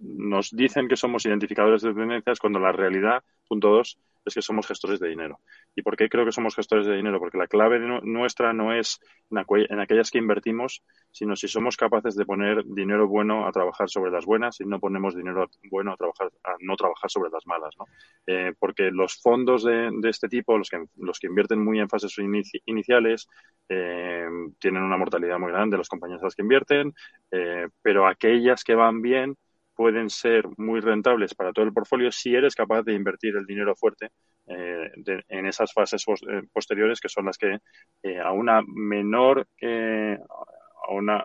[0.00, 4.66] nos dicen que somos identificadores de tendencias cuando la realidad, punto dos, es que somos
[4.66, 5.40] gestores de dinero.
[5.74, 7.18] ¿Y por qué creo que somos gestores de dinero?
[7.18, 12.24] Porque la clave nuestra no es en, aquellas que invertimos, sino si somos capaces de
[12.24, 16.30] poner dinero bueno a trabajar sobre las buenas y no ponemos dinero bueno a trabajar
[16.44, 17.86] a no trabajar sobre las malas, ¿no?
[18.26, 22.16] Eh, porque los fondos de, este tipo, los que, los que invierten muy en fases
[22.64, 23.28] iniciales,
[23.68, 24.26] eh,
[24.58, 26.94] tienen una mortalidad muy grande las compañías a las que invierten,
[27.30, 29.36] eh, pero aquellas que van bien
[29.74, 33.74] pueden ser muy rentables para todo el portfolio si eres capaz de invertir el dinero
[33.74, 34.10] fuerte
[34.46, 34.90] eh,
[35.28, 37.58] en esas fases eh, posteriores que son las que
[38.02, 41.24] eh, a una menor, a una,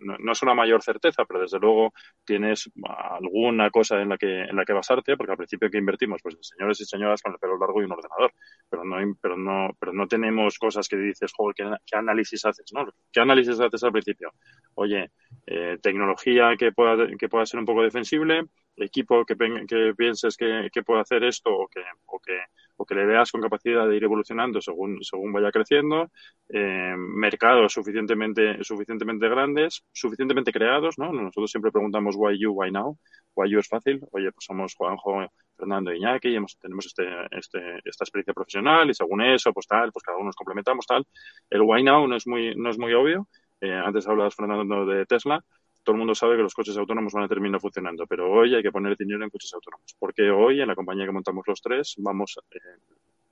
[0.00, 1.92] no, es una mayor certeza, pero desde luego
[2.24, 6.20] tienes alguna cosa en la que en la que basarte, porque al principio que invertimos,
[6.22, 8.32] pues señores y señoras con el pelo largo y un ordenador,
[8.68, 11.54] pero no pero no pero no tenemos cosas que dices, joder,
[11.86, 12.86] ¿qué, análisis haces, no?
[13.12, 14.32] ¿Qué análisis haces al principio?
[14.74, 15.10] Oye,
[15.46, 18.44] eh, tecnología que pueda que pueda ser un poco defensible,
[18.84, 23.96] equipo que, que pienses que, puede hacer esto o que le veas con capacidad de
[23.96, 26.10] ir evolucionando según, según vaya creciendo,
[26.48, 31.12] eh, mercados suficientemente, suficientemente grandes, suficientemente creados, ¿no?
[31.12, 32.98] Nosotros siempre preguntamos why you, why now.
[33.34, 34.00] Why you es fácil.
[34.10, 35.24] Oye, pues somos Juanjo,
[35.56, 39.92] Fernando y Iñaki hemos, tenemos este, este, esta experiencia profesional y según eso, pues tal,
[39.92, 41.06] pues cada uno nos complementamos, tal.
[41.48, 43.28] El why now no es muy, no es muy obvio.
[43.60, 45.44] Eh, antes hablabas, Fernando, de Tesla
[45.90, 48.62] todo el mundo sabe que los coches autónomos van a terminar funcionando, pero hoy hay
[48.62, 51.96] que poner dinero en coches autónomos, porque hoy en la compañía que montamos los tres
[51.98, 52.58] vamos eh,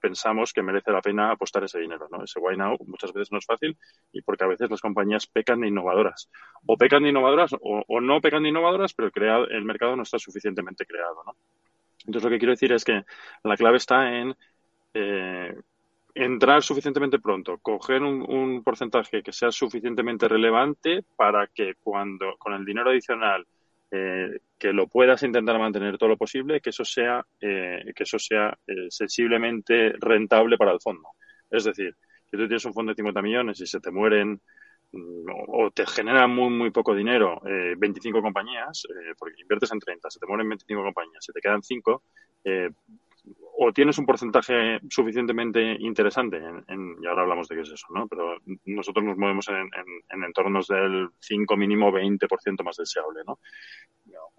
[0.00, 2.24] pensamos que merece la pena apostar ese dinero, ¿no?
[2.24, 3.78] Ese why now muchas veces no es fácil
[4.10, 6.28] y porque a veces las compañías pecan de innovadoras.
[6.66, 10.18] O pecan de innovadoras o, no pecan de innovadoras, pero el, el mercado no está
[10.18, 11.36] suficientemente creado, ¿no?
[12.06, 13.04] Entonces lo que quiero decir es que
[13.44, 14.34] la clave está en
[14.94, 15.54] eh,
[16.18, 22.64] entrar suficientemente pronto, coger un, porcentaje que sea suficientemente relevante para que cuando con el
[22.64, 23.46] dinero adicional
[23.90, 28.18] eh, que lo puedas intentar mantener todo lo posible, que eso sea eh, que eso
[28.18, 31.10] sea eh, sensiblemente rentable para el fondo.
[31.48, 34.40] Es decir, si tú tienes un fondo de 50 millones y se te mueren
[34.90, 38.82] mm, o te generan muy muy poco dinero 25 compañías,
[39.16, 42.02] porque inviertes en 30, se te mueren 25 compañías, se te quedan 5,
[43.60, 48.06] o tienes un porcentaje suficientemente interesante, en, y ahora hablamos de qué es eso, ¿no?
[48.06, 49.68] Pero nosotros nos movemos en,
[50.10, 53.40] en entornos del 5 mínimo 20% más deseable, ¿no?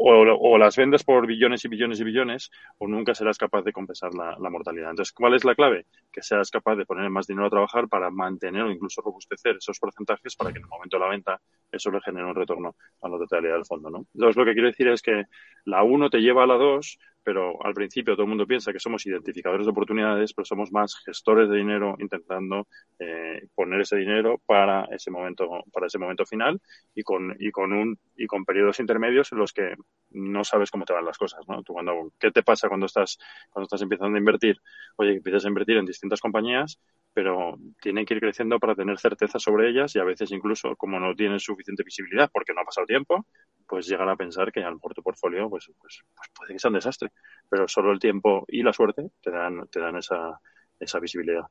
[0.01, 4.13] O, las vendes por billones y billones y billones, o nunca serás capaz de compensar
[4.13, 4.91] la, mortalidad.
[4.91, 5.85] Entonces, ¿cuál es la clave?
[6.11, 9.77] Que seas capaz de poner más dinero a trabajar para mantener o incluso robustecer esos
[9.77, 13.09] porcentajes para que en el momento de la venta eso le genere un retorno a
[13.09, 14.05] la totalidad del fondo, ¿no?
[14.13, 15.25] Entonces, lo que quiero decir es que
[15.65, 16.97] la 1 te lleva a la 2,
[17.29, 20.95] pero al principio todo el mundo piensa que somos identificadores de oportunidades, pero somos más
[21.05, 26.59] gestores de dinero intentando eh, poner ese dinero para ese momento, para ese momento final
[26.95, 29.75] y con, y con un, y con periodos intermedios en los que
[30.09, 31.61] no sabes cómo te van las cosas, ¿no?
[31.61, 33.19] Tú cuando, ¿qué te pasa cuando estás,
[33.51, 34.57] cuando estás empezando a invertir?
[34.95, 36.79] Oye, empiezas a invertir en distintas compañías,
[37.21, 41.01] pero tienen que ir creciendo para tener certeza sobre ellas y a veces incluso como
[41.01, 43.25] no tienes suficiente visibilidad porque no ha pasado tiempo,
[43.67, 46.59] pues llegar a pensar que a lo mejor tu portfolio pues, pues, pues, puede que
[46.59, 47.09] sea un desastre,
[47.49, 50.39] pero solo el tiempo y la suerte te dan, te dan esa,
[50.79, 51.43] esa visibilidad.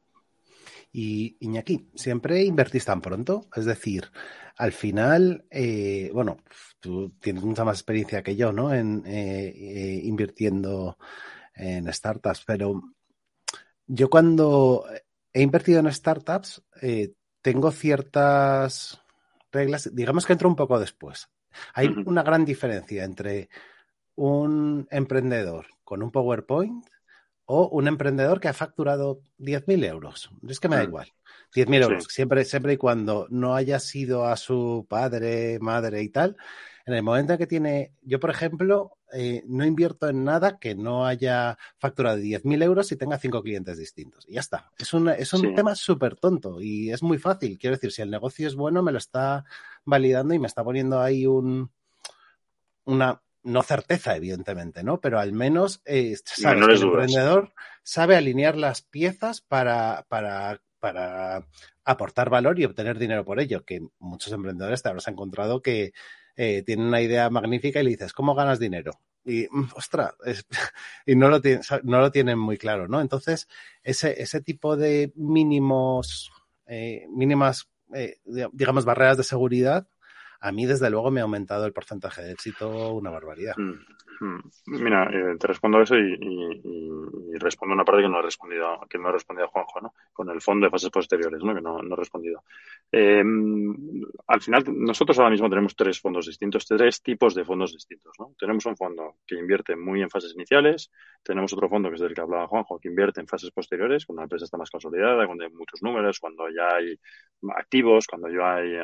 [0.90, 3.46] Y Iñaki, ¿siempre invertís tan pronto?
[3.54, 4.04] Es decir,
[4.56, 6.38] al final, eh, bueno,
[6.80, 8.72] tú tienes mucha más experiencia que yo, ¿no?
[8.72, 10.96] En eh, eh, invirtiendo
[11.54, 12.80] en startups, pero
[13.86, 14.86] yo cuando
[15.38, 16.62] he invertido en startups,
[17.42, 19.00] tengo ciertas
[19.52, 21.28] reglas, digamos que entro un poco después.
[21.74, 23.48] Hay una gran diferencia entre
[24.16, 26.84] un emprendedor con un PowerPoint
[27.44, 30.30] o un emprendedor que ha facturado 10.000 euros.
[30.46, 30.88] Es que me da mm.
[30.88, 31.08] igual.
[31.54, 36.36] 10.000 euros, siempre, siempre y cuando no haya sido a su padre, madre y tal.
[36.88, 40.74] En el momento en que tiene, yo por ejemplo, eh, no invierto en nada que
[40.74, 44.26] no haya facturado 10.000 euros y tenga cinco clientes distintos.
[44.26, 44.72] Y ya está.
[44.78, 47.58] Es un, es un tema súper tonto y es muy fácil.
[47.58, 49.44] Quiero decir, si el negocio es bueno, me lo está
[49.84, 51.70] validando y me está poniendo ahí un,
[52.86, 54.98] una, no certeza, evidentemente, ¿no?
[54.98, 61.46] Pero al menos eh, el emprendedor sabe alinear las piezas para, para, para
[61.84, 65.92] aportar valor y obtener dinero por ello, que muchos emprendedores te habrás encontrado que
[66.40, 68.92] eh, tienen una idea magnífica y le dices, ¿cómo ganas dinero?
[69.24, 70.14] Y, mm, ostras,
[71.06, 73.00] y no lo, tienen, no lo tienen muy claro, ¿no?
[73.00, 73.48] Entonces,
[73.82, 76.30] ese, ese tipo de mínimos,
[76.66, 78.20] eh, mínimas, eh,
[78.52, 79.88] digamos, barreras de seguridad
[80.40, 83.56] a mí desde luego me ha aumentado el porcentaje de éxito una barbaridad.
[83.56, 83.98] Mm.
[84.20, 84.40] Hmm.
[84.66, 86.18] Mira, eh, te respondo eso y,
[87.38, 89.94] respondo una parte que no ha respondido, que no ha respondido a Juanjo, ¿no?
[90.12, 91.54] Con el fondo de fases posteriores, ¿no?
[91.54, 92.42] Que no, no ha respondido.
[92.90, 93.22] Eh,
[94.26, 98.34] al final, nosotros ahora mismo tenemos tres fondos distintos, tres tipos de fondos distintos, ¿no?
[98.36, 100.90] Tenemos un fondo que invierte muy en fases iniciales,
[101.22, 104.22] tenemos otro fondo que es del que hablaba Juanjo, que invierte en fases posteriores, cuando
[104.22, 106.98] la empresa está más consolidada, cuando hay muchos números, cuando ya hay
[107.56, 108.78] activos, cuando ya hay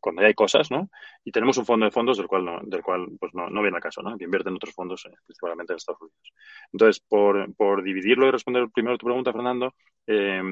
[0.00, 0.90] cuando ya hay cosas, ¿no?
[1.24, 3.78] Y tenemos un fondo de fondos del cual no, del cual pues no, no viene
[3.78, 4.16] a caso, ¿no?
[4.16, 6.32] Que invierte en otros fondos, eh, principalmente en Estados Unidos.
[6.72, 9.74] Entonces, por, por dividirlo y responder primero tu pregunta, Fernando,
[10.06, 10.42] eh,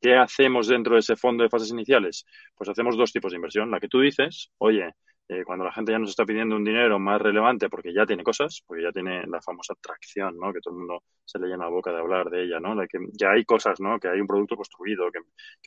[0.00, 2.26] ¿qué hacemos dentro de ese fondo de fases iniciales?
[2.56, 3.70] Pues hacemos dos tipos de inversión.
[3.70, 4.92] La que tú dices, oye,
[5.28, 8.22] eh, cuando la gente ya nos está pidiendo un dinero más relevante porque ya tiene
[8.22, 10.52] cosas, porque ya tiene la famosa atracción, ¿no?
[10.52, 12.76] Que todo el mundo se le llena la boca de hablar de ella, ¿no?
[12.76, 13.98] De que ya hay cosas, ¿no?
[13.98, 15.18] Que hay un producto construido, que,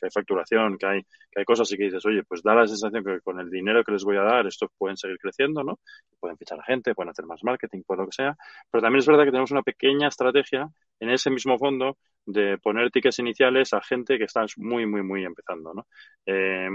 [0.02, 3.04] hay facturación, que hay, que hay cosas y que dices, oye, pues da la sensación
[3.04, 5.78] que con el dinero que les voy a dar, estos pueden seguir creciendo, ¿no?
[6.18, 8.36] Pueden fichar a gente, pueden hacer más marketing, puede lo que sea.
[8.70, 10.70] Pero también es verdad que tenemos una pequeña estrategia
[11.00, 15.24] en ese mismo fondo de poner tickets iniciales a gente que está muy, muy, muy
[15.24, 15.86] empezando, ¿no?
[16.26, 16.68] Eh,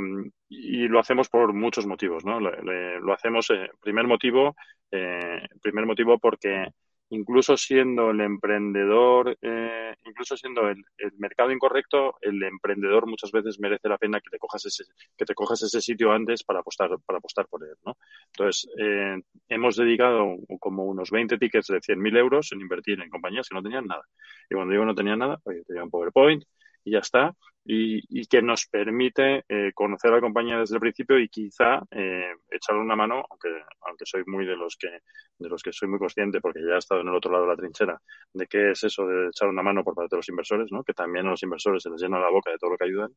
[0.50, 2.40] y lo hacemos por muchos motivos, ¿no?
[2.40, 4.56] lo hacemos, eh, primer motivo,
[4.92, 6.68] eh, primer motivo porque
[7.16, 10.84] incluso siendo el emprendedor, eh, incluso siendo el,
[11.18, 14.84] mercado incorrecto, el emprendedor muchas veces merece la pena que te cojas ese,
[15.18, 17.98] que te cojas ese sitio antes para apostar, para apostar por él, ¿no?
[18.28, 23.48] Entonces, eh, hemos dedicado como unos 20 tickets de 100.000 euros en invertir en compañías
[23.50, 24.04] que no tenían nada.
[24.50, 26.44] Y cuando digo no tenían nada, oye, tenían PowerPoint,
[26.86, 31.20] y ya está, y, que nos permite eh, conocer a la compañía desde el principio
[31.20, 33.50] y quizá eh, echarle una mano, aunque,
[33.82, 34.90] aunque soy muy de los que
[35.38, 37.50] de los que soy muy consciente porque ya he estado en el otro lado de
[37.50, 38.00] la trinchera
[38.34, 40.84] de qué es eso de echar una mano por parte de los inversores, ¿no?
[40.84, 43.12] que también a los inversores se les llena la boca de todo lo que ayudan,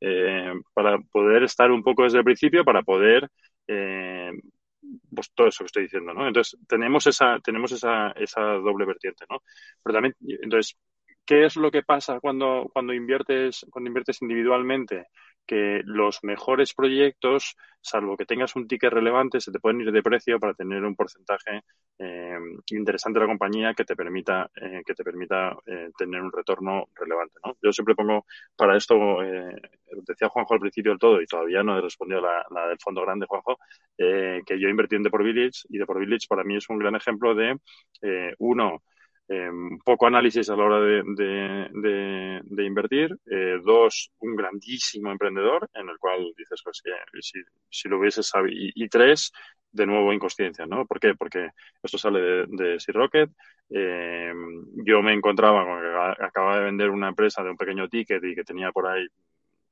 [0.00, 3.30] eh, para poder estar un poco desde el principio, para poder
[5.14, 6.26] pues todo eso que estoy diciendo, ¿no?
[6.26, 9.42] Entonces tenemos esa tenemos esa, esa doble vertiente, ¿no?
[9.82, 10.76] Pero también entonces
[11.24, 15.06] ¿Qué es lo que pasa cuando, cuando, inviertes, cuando inviertes individualmente?
[15.46, 20.02] Que los mejores proyectos, salvo que tengas un ticket relevante, se te pueden ir de
[20.02, 21.62] precio para tener un porcentaje
[21.98, 22.38] eh,
[22.70, 26.86] interesante de la compañía que te permita, eh, que te permita eh, tener un retorno
[26.94, 27.34] relevante.
[27.44, 27.56] ¿no?
[27.62, 28.24] Yo siempre pongo
[28.56, 29.18] para esto,
[30.06, 33.02] decía Juanjo al principio del todo y todavía no he respondido la, la del fondo
[33.02, 33.58] grande, Juanjo,
[33.96, 37.34] que yo invertí en Deport Village y Deport Village para mí es un gran ejemplo
[37.34, 37.58] de,
[38.38, 38.82] uno,
[39.32, 39.50] eh,
[39.82, 41.02] poco análisis a la hora de,
[42.44, 43.16] de, invertir.
[43.30, 46.90] Eh, dos, un grandísimo emprendedor en el cual dices pues, que
[47.20, 47.40] si,
[47.70, 48.72] si lo hubiese sabido.
[48.74, 49.32] Y, tres,
[49.70, 50.84] de nuevo inconsciencia, ¿no?
[50.86, 51.14] ¿Por qué?
[51.14, 51.48] Porque
[51.82, 53.30] esto sale de, Sea Rocket.
[53.70, 54.34] Eh,
[54.84, 58.34] yo me encontraba con que acababa de vender una empresa de un pequeño ticket y
[58.34, 59.06] que tenía por ahí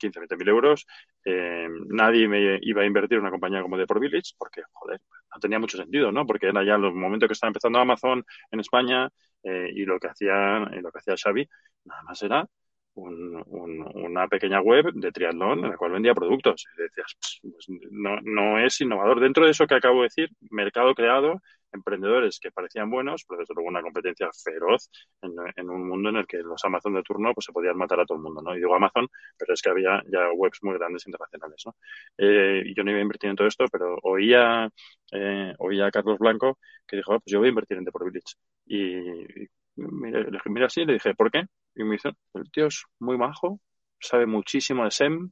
[0.01, 0.87] 15, 20 mil euros.
[1.25, 5.01] Eh, nadie me iba a invertir en una compañía como The Village porque, joder,
[5.33, 6.27] no tenía mucho sentido, ¿no?
[6.27, 9.09] Porque era ya los momentos que estaba empezando Amazon en España
[9.43, 11.49] eh, y lo que hacía lo que hacía Xavi
[11.85, 12.47] nada más era
[12.95, 16.67] una pequeña web de triatlón en la cual vendía productos.
[16.77, 19.21] Decías, pues no, no es innovador.
[19.21, 21.41] Dentro de eso que acabo de decir, mercado creado,
[21.73, 24.91] emprendedores que parecían buenos, pero desde luego una competencia feroz
[25.23, 28.07] en, un mundo en el que los Amazon de turno pues se podían matar a
[28.07, 28.55] todo el mundo, ¿no?
[28.55, 31.77] Y digo Amazon, pero es que había ya webs muy grandes internacionales, ¿no?
[32.19, 34.69] Eh, yo no iba a invertir en todo esto, pero oía,
[35.13, 37.91] eh, oía a Carlos Blanco que dijo, ah, pues yo voy a invertir en The
[37.93, 38.35] Village.
[38.67, 41.45] Y, mira, le dije, mira así, le dije, ¿por qué?
[41.75, 43.61] Y me dice, el tío es muy majo,
[44.01, 45.31] sabe muchísimo de SEM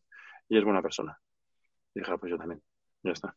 [0.48, 1.18] y es buena persona.
[1.94, 2.62] Y dije, ah, pues yo también,
[3.02, 3.36] ya está.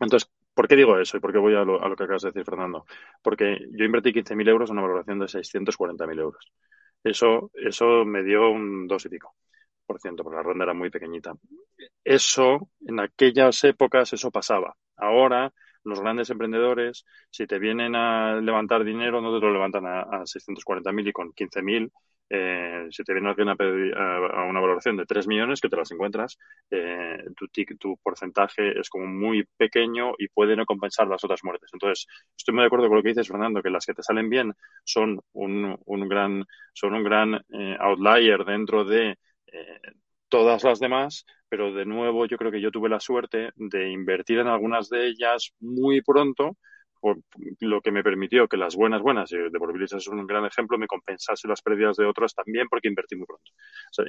[0.00, 2.44] Entonces, ¿por qué digo eso y por qué voy a lo, que acabas de decir,
[2.44, 2.86] Fernando?
[3.22, 6.52] Porque yo invertí 15.000 euros en una valoración de 640.000 euros.
[7.02, 9.34] Eso, eso me dio un dos y pico
[9.86, 11.34] por ciento, porque la ronda era muy pequeñita.
[12.02, 14.74] Eso, en aquellas épocas, eso pasaba.
[14.96, 15.52] Ahora,
[15.84, 20.26] los grandes emprendedores, si te vienen a levantar dinero, no te lo levantan a, a
[20.26, 21.92] 640.000 y con 15.000
[22.30, 26.38] eh, si te viene alguien a una valoración de 3 millones, que te las encuentras,
[26.70, 27.46] eh, tu,
[27.78, 31.70] tu porcentaje es como muy pequeño y puede no compensar las otras muertes.
[31.72, 32.06] Entonces,
[32.36, 34.52] estoy muy de acuerdo con lo que dices, Fernando, que las que te salen bien
[34.84, 39.80] son un, un gran, son un gran eh, outlier dentro de eh,
[40.28, 44.38] todas las demás, pero de nuevo yo creo que yo tuve la suerte de invertir
[44.40, 46.56] en algunas de ellas muy pronto,
[47.04, 47.18] por
[47.60, 50.78] lo que me permitió que las buenas, buenas, y de por es un gran ejemplo,
[50.78, 53.52] me compensase las pérdidas de otras también porque invertí muy pronto.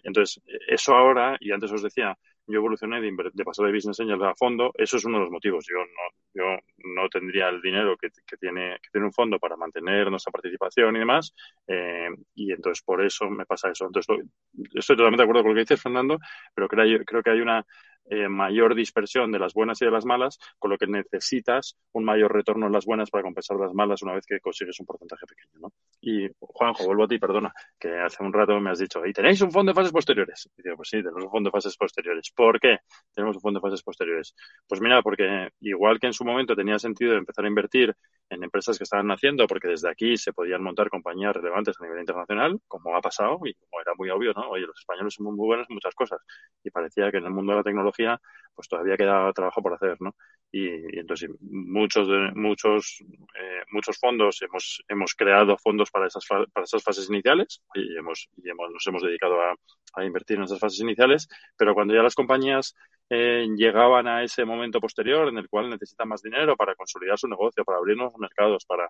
[0.01, 4.33] entonces, eso ahora, y antes os decía, yo evolucioné de, pasar de Business Angel a
[4.35, 5.65] fondo, eso es uno de los motivos.
[5.67, 6.61] Yo no, yo
[6.95, 8.07] no tendría el dinero que,
[8.39, 11.33] tiene, que tiene un fondo para mantener nuestra participación y demás,
[11.67, 13.87] eh, y entonces por eso me pasa eso.
[13.87, 14.25] Entonces,
[14.73, 16.17] estoy totalmente de acuerdo con lo que dices, Fernando,
[16.53, 17.65] pero creo, creo que hay una
[18.09, 22.05] eh, mayor dispersión de las buenas y de las malas, con lo que necesitas un
[22.05, 25.25] mayor retorno en las buenas para compensar las malas una vez que consigues un porcentaje
[25.25, 25.59] pequeño.
[25.59, 25.71] ¿no?
[26.07, 29.41] Y Juanjo, vuelvo a ti, perdona, que hace un rato me has dicho, ¿y tenéis
[29.41, 30.47] un fondo de fases posteriores?
[30.55, 32.29] Y digo, pues sí, tenemos un fondo de fases posteriores.
[32.29, 32.77] ¿Por qué
[33.11, 34.35] tenemos un fondo de fases posteriores?
[34.67, 37.95] Pues mira, porque igual que en su momento tenía sentido empezar a invertir
[38.29, 41.99] en empresas que estaban naciendo, porque desde aquí se podían montar compañías relevantes a nivel
[41.99, 44.49] internacional, como ha pasado y como era muy obvio, ¿no?
[44.49, 46.19] Oye, los españoles son muy buenos en muchas cosas
[46.63, 48.21] y parecía que en el mundo de la tecnología
[48.53, 50.15] pues todavía queda trabajo por hacer, ¿no?
[50.51, 56.65] Y, entonces muchos de, muchos eh, muchos fondos hemos hemos creado fondos para esas para
[56.65, 59.55] esas fases iniciales y hemos y hemos, nos hemos dedicado a,
[60.03, 62.75] invertir en esas fases iniciales, pero cuando ya las compañías
[63.09, 67.29] eh, llegaban a ese momento posterior en el cual necesitan más dinero para consolidar su
[67.29, 68.89] negocio, para abrir nuevos mercados, para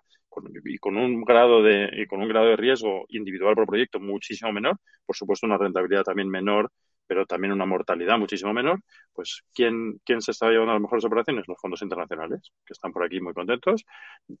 [0.64, 4.52] y con un grado de y con un grado de riesgo individual por proyecto muchísimo
[4.52, 6.72] menor, por supuesto una rentabilidad también menor
[7.06, 8.80] pero también una mortalidad muchísimo menor,
[9.12, 11.44] pues ¿quién, ¿quién se está llevando a las mejores operaciones?
[11.48, 13.84] Los fondos internacionales, que están por aquí muy contentos.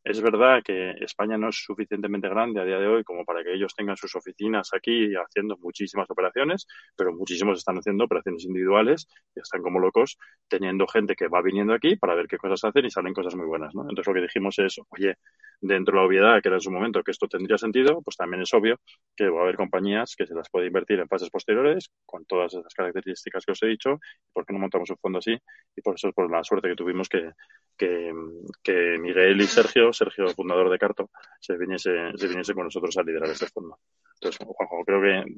[0.04, 3.54] Es verdad que España no es suficientemente grande a día de hoy como para que
[3.54, 9.40] ellos tengan sus oficinas aquí haciendo muchísimas operaciones, pero muchísimos están haciendo operaciones individuales y
[9.40, 12.90] están como locos teniendo gente que va viniendo aquí para ver qué cosas hacen y
[12.90, 13.82] salen cosas muy buenas, ¿no?
[13.82, 15.16] Entonces lo que dijimos es, oye,
[15.60, 18.42] dentro de la obviedad que era en su momento que esto tendría sentido, pues también
[18.42, 18.78] es obvio
[19.16, 22.54] que va a haber compañías que se las puede invertir en fases posteriores con todas
[22.54, 24.00] esas características que os he dicho,
[24.32, 25.36] por qué no montamos un fondo así
[25.74, 27.30] y por eso es por la suerte que tuvimos que,
[27.76, 33.02] que, Miguel y Sergio, Sergio fundador de Carto, se viniese, se viniese con nosotros a
[33.02, 33.78] liderar este fondo.
[34.14, 35.36] Entonces, Juanjo, creo que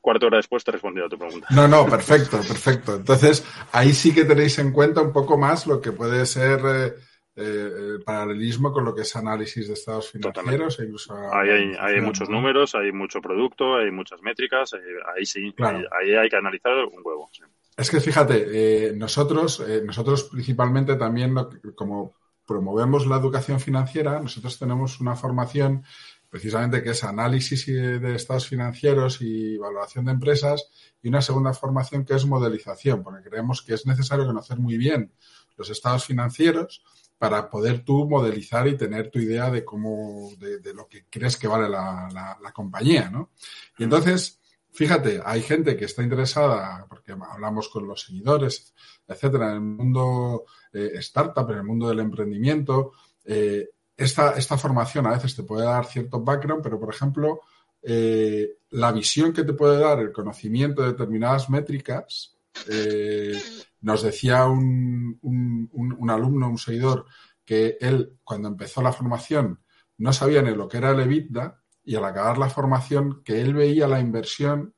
[0.00, 1.46] cuarta hora después te he respondido a tu pregunta.
[1.50, 2.96] No, no, perfecto, perfecto.
[2.96, 6.94] Entonces, ahí sí que tenéis en cuenta un poco más lo que puede ser eh,
[7.36, 10.80] eh, paralelismo con lo que es análisis de estados financieros.
[10.80, 14.78] E incluso ahí hay, hay muchos números, hay mucho producto, hay muchas métricas, eh,
[15.14, 17.28] ahí, sí, ahí, hay que analizar un huevo.
[17.76, 21.34] Es que fíjate, eh, nosotros, eh, nosotros principalmente también,
[21.74, 22.14] como
[22.46, 25.84] promovemos la educación financiera, nosotros tenemos una formación
[26.30, 30.70] precisamente que es análisis de estados financieros y valoración de empresas
[31.02, 35.12] y una segunda formación que es modelización, porque creemos que es necesario conocer muy bien
[35.56, 36.82] los estados financieros
[37.18, 41.48] para poder tú modelizar y tener tu idea de cómo, de, lo que crees que
[41.48, 42.08] vale la,
[42.42, 43.30] la, compañía, ¿no?
[43.78, 44.38] Y entonces,
[44.72, 48.74] fíjate, hay gente que está interesada, porque hablamos con los seguidores,
[49.08, 52.92] etcétera, en el mundo eh, startup, en el mundo del emprendimiento,
[53.24, 57.40] eh, esta, esta formación a veces te puede dar cierto background, pero por ejemplo,
[57.82, 62.36] eh, la visión que te puede dar el conocimiento de determinadas métricas,
[62.68, 63.40] eh,
[63.86, 67.06] nos decía un, un, alumno, un seguidor,
[67.44, 69.60] que él, cuando empezó la formación,
[69.98, 73.54] no sabía ni lo que era el EBITDA y al acabar la formación, que él
[73.54, 74.74] veía la inversión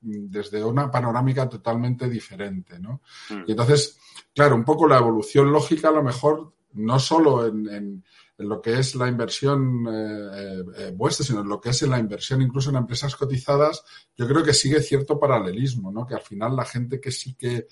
[0.00, 3.02] desde una panorámica totalmente diferente, ¿no?
[3.28, 3.42] Mm.
[3.48, 3.98] Y entonces,
[4.32, 8.04] claro, un poco la evolución lógica a lo mejor no solo en,
[8.38, 11.98] lo que es la inversión eh, eh, vuestra, sino en lo que es en la
[11.98, 13.84] inversión incluso en empresas cotizadas,
[14.16, 16.06] yo creo que sigue cierto paralelismo, ¿no?
[16.06, 17.66] Que al final la gente que sí que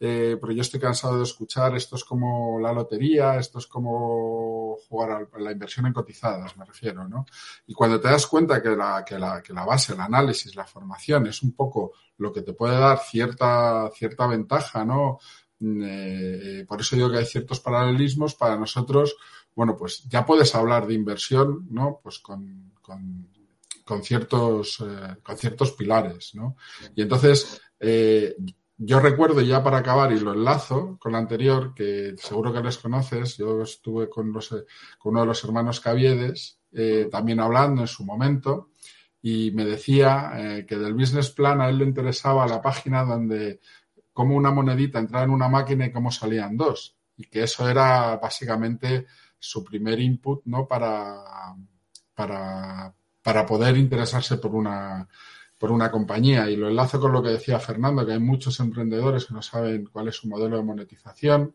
[0.00, 4.76] eh, pero yo estoy cansado de escuchar esto es como la lotería, esto es como
[4.88, 7.26] jugar a la inversión en cotizadas, me refiero, ¿no?
[7.66, 10.66] Y cuando te das cuenta que la, que la, que la base, el análisis, la
[10.66, 15.18] formación es un poco lo que te puede dar cierta, cierta ventaja, ¿no?
[15.60, 19.16] Mm, eh, por eso digo que hay ciertos paralelismos para nosotros.
[19.54, 22.00] Bueno, pues ya puedes hablar de inversión, ¿no?
[22.02, 23.28] Pues con, con,
[23.84, 26.56] con ciertos, eh, con ciertos pilares, ¿no?
[26.94, 28.36] Y entonces, eh,
[28.78, 32.78] yo recuerdo ya para acabar y lo enlazo con la anterior, que seguro que les
[32.78, 34.50] conoces, yo estuve con, los,
[34.98, 38.70] con uno de los hermanos Caviedes, eh, también hablando en su momento,
[39.20, 43.58] y me decía eh, que del business plan a él le interesaba la página donde
[44.12, 48.16] cómo una monedita entraba en una máquina y cómo salían dos, y que eso era
[48.16, 49.06] básicamente
[49.40, 50.68] su primer input ¿no?
[50.68, 51.24] para,
[52.14, 55.08] para, para poder interesarse por una,
[55.58, 56.48] por una compañía.
[56.50, 59.88] Y lo enlazo con lo que decía Fernando, que hay muchos emprendedores que no saben
[59.92, 61.54] cuál es su modelo de monetización.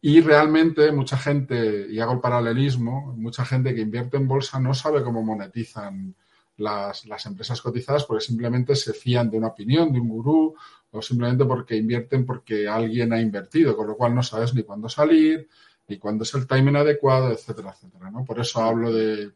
[0.00, 4.74] Y realmente mucha gente, y hago el paralelismo, mucha gente que invierte en bolsa no
[4.74, 6.14] sabe cómo monetizan
[6.58, 10.54] las, las empresas cotizadas porque simplemente se fían de una opinión, de un gurú,
[10.90, 14.88] o simplemente porque invierten porque alguien ha invertido, con lo cual no sabes ni cuándo
[14.88, 15.48] salir,
[15.88, 18.10] ni cuándo es el timing adecuado, etcétera, etcétera.
[18.10, 18.24] ¿no?
[18.24, 19.32] Por eso hablo de,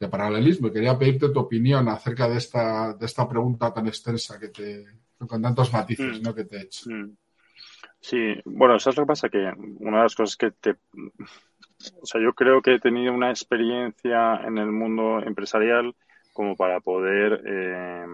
[0.00, 0.68] de paralelismo.
[0.68, 4.84] Y quería pedirte tu opinión acerca de esta, de esta pregunta tan extensa que te,
[5.18, 6.22] con tantos matices, mm.
[6.22, 6.34] ¿no?
[6.34, 6.90] que te he hecho.
[6.90, 7.16] Mm.
[8.00, 9.28] Sí, bueno, ¿sabes lo que pasa?
[9.28, 10.76] Que una de las cosas que te...
[12.00, 15.94] O sea, yo creo que he tenido una experiencia en el mundo empresarial
[16.32, 18.06] como para poder eh,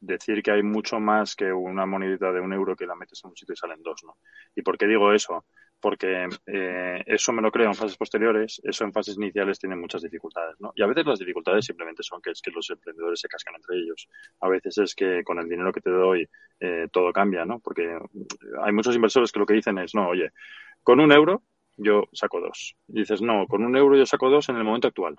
[0.00, 3.30] decir que hay mucho más que una monedita de un euro que la metes en
[3.30, 4.16] un sitio y salen dos, ¿no?
[4.54, 5.46] ¿Y por qué digo eso?
[5.82, 10.00] Porque eh, eso me lo creo en fases posteriores, eso en fases iniciales tiene muchas
[10.00, 10.72] dificultades, ¿no?
[10.76, 13.78] Y a veces las dificultades simplemente son que es que los emprendedores se cascan entre
[13.78, 14.08] ellos.
[14.40, 16.28] A veces es que con el dinero que te doy
[16.60, 17.58] eh, todo cambia, ¿no?
[17.58, 17.98] Porque
[18.62, 20.30] hay muchos inversores que lo que dicen es, no, oye,
[20.84, 21.42] con un euro
[21.76, 22.76] yo saco dos.
[22.86, 25.16] Y dices, no, con un euro yo saco dos en el momento actual.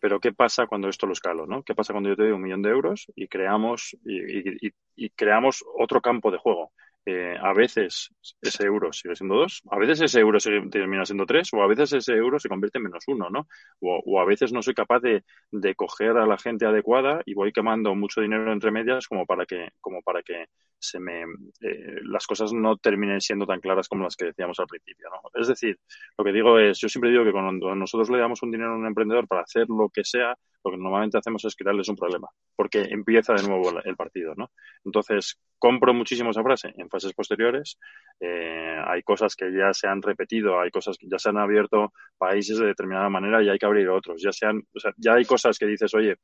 [0.00, 1.46] Pero ¿qué pasa cuando esto lo escalo?
[1.46, 1.62] ¿no?
[1.62, 5.64] ¿Qué pasa cuando yo te doy un millón de euros y creamos, y, y creamos
[5.78, 6.72] otro campo de juego?
[7.06, 10.38] Eh, a veces ese euro sigue siendo dos, a veces ese euro
[10.70, 13.46] termina siendo tres, o a veces ese euro se convierte en menos uno, ¿no?
[13.80, 17.34] O, o a veces no soy capaz de, de, coger a la gente adecuada y
[17.34, 20.46] voy quemando mucho dinero entre medias como para que, como para que
[20.84, 24.66] se me, eh, las cosas no terminen siendo tan claras como las que decíamos al
[24.66, 25.40] principio, ¿no?
[25.40, 25.78] Es decir,
[26.16, 28.76] lo que digo es, yo siempre digo que cuando nosotros le damos un dinero a
[28.76, 32.28] un emprendedor para hacer lo que sea, lo que normalmente hacemos es crearles un problema,
[32.56, 34.50] porque empieza de nuevo el partido, ¿no?
[34.84, 37.78] Entonces, compro muchísimo esa frase en fases posteriores.
[38.18, 41.92] Eh, hay cosas que ya se han repetido, hay cosas que ya se han abierto
[42.16, 44.22] países de determinada manera y hay que abrir otros.
[44.22, 46.16] Ya sean, o sea, ya hay cosas que dices, oye,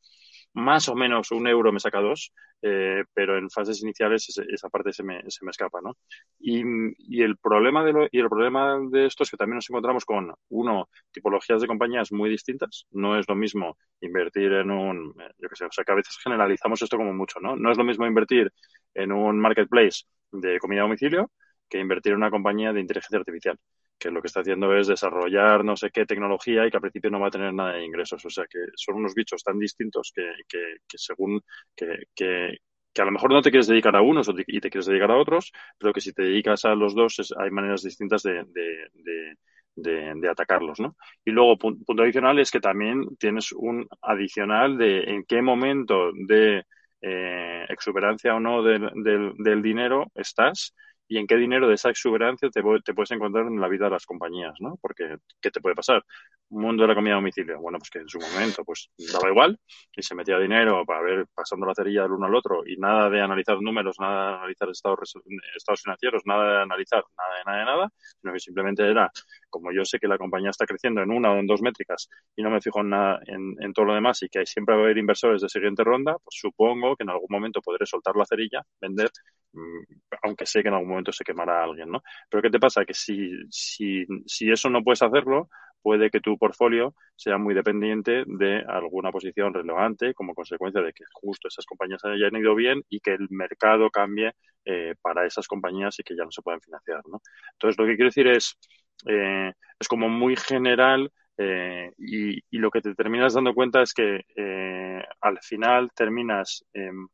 [0.54, 2.32] más o menos un euro me saca dos,
[2.62, 5.96] eh, pero en fases iniciales esa parte se me, se me escapa, ¿no?
[6.38, 6.62] Y,
[6.98, 10.04] y, el problema de lo, y el problema de esto es que también nos encontramos
[10.04, 12.86] con, uno, tipologías de compañías muy distintas.
[12.90, 16.16] No es lo mismo invertir en un, yo qué sé, o sea que a veces
[16.22, 17.56] generalizamos esto como mucho, ¿no?
[17.56, 18.52] No es lo mismo invertir
[18.94, 21.30] en un marketplace de comida a domicilio
[21.68, 23.58] que invertir en una compañía de inteligencia artificial
[24.00, 27.10] que lo que está haciendo es desarrollar no sé qué tecnología y que al principio
[27.10, 28.24] no va a tener nada de ingresos.
[28.24, 31.40] O sea que son unos bichos tan distintos que, que, que según
[31.76, 32.58] que, que,
[32.92, 35.18] que, a lo mejor no te quieres dedicar a unos y te quieres dedicar a
[35.18, 38.88] otros, pero que si te dedicas a los dos es, hay maneras distintas de, de,
[38.94, 39.36] de
[39.76, 40.96] de, atacarlos, ¿no?
[41.24, 46.64] Y luego, punto adicional es que también tienes un adicional de en qué momento de
[47.02, 50.74] eh, exuberancia o no del, del, del dinero estás
[51.10, 53.90] y en qué dinero de esa exuberancia te, te, puedes encontrar en la vida de
[53.90, 54.78] las compañías, ¿no?
[54.80, 56.04] Porque, ¿qué te puede pasar?
[56.50, 57.60] Un mundo de la comida a domicilio.
[57.60, 59.58] Bueno, pues que en su momento, pues daba igual
[59.96, 63.10] y se metía dinero para ver pasando la cerilla del uno al otro y nada
[63.10, 65.12] de analizar números, nada de analizar estados,
[65.56, 69.10] estados financieros, nada de analizar nada de nada de nada, sino que simplemente era,
[69.50, 72.42] como yo sé que la compañía está creciendo en una o en dos métricas y
[72.42, 74.98] no me fijo en nada, en, todo lo demás y que siempre va a haber
[74.98, 79.10] inversores de siguiente ronda, pues supongo que en algún momento podré soltar la cerilla, vender,
[79.52, 79.82] mmm,
[80.22, 82.02] aunque sé que en algún momento se quemará alguien, ¿no?
[82.28, 82.84] Pero ¿qué te pasa?
[82.84, 85.48] Que si, si, si eso no puedes hacerlo,
[85.82, 91.04] puede que tu portfolio sea muy dependiente de alguna posición relevante como consecuencia de que
[91.12, 94.32] justo esas compañías hayan ido bien y que el mercado cambie
[94.64, 97.22] eh, para esas compañías y que ya no se puedan financiar, ¿no?
[97.52, 98.58] Entonces, lo que quiero decir es,
[99.06, 104.26] eh, es como muy general eh, y, lo que te terminas dando cuenta es que
[104.36, 107.08] eh, al final terminas em,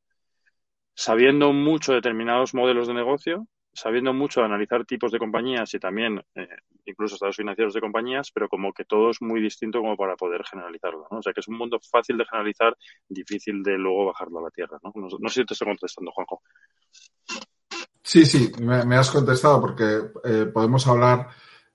[0.95, 6.23] sabiendo mucho determinados modelos de negocio, sabiendo mucho analizar tipos de compañías y también
[6.87, 10.43] incluso estados financieros de compañías, pero como que todo es muy distinto como para poder
[10.45, 11.07] generalizarlo.
[11.11, 12.75] O sea, que es un mundo fácil de generalizar,
[13.09, 14.93] difícil de luego bajarlo a la tierra, ¿no?
[14.95, 16.43] No, no sé si te estoy contestando, Juanjo.
[18.03, 20.01] Sí, sí, me, has contestado porque
[20.55, 21.29] podemos hablar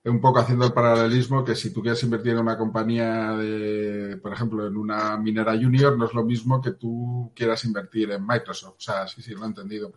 [0.04, 4.32] un poco haciendo el paralelismo que si tú quieres invertir en una compañía de, por
[4.32, 8.78] ejemplo, en una minera junior, no es lo mismo que tú quieras invertir en Microsoft.
[8.78, 9.92] O sea, sí, sí, lo he entendido.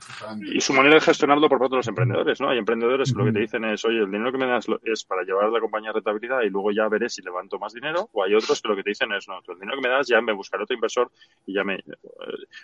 [0.53, 2.49] Y su manera de gestionarlo por parte de los emprendedores, ¿no?
[2.49, 5.03] Hay emprendedores que lo que te dicen es, oye, el dinero que me das es
[5.06, 8.08] para llevar a la compañía a rentabilidad y luego ya veré si levanto más dinero.
[8.14, 10.08] O hay otros que lo que te dicen es, no, el dinero que me das
[10.08, 11.12] ya me buscaré otro inversor
[11.47, 11.84] y ya me...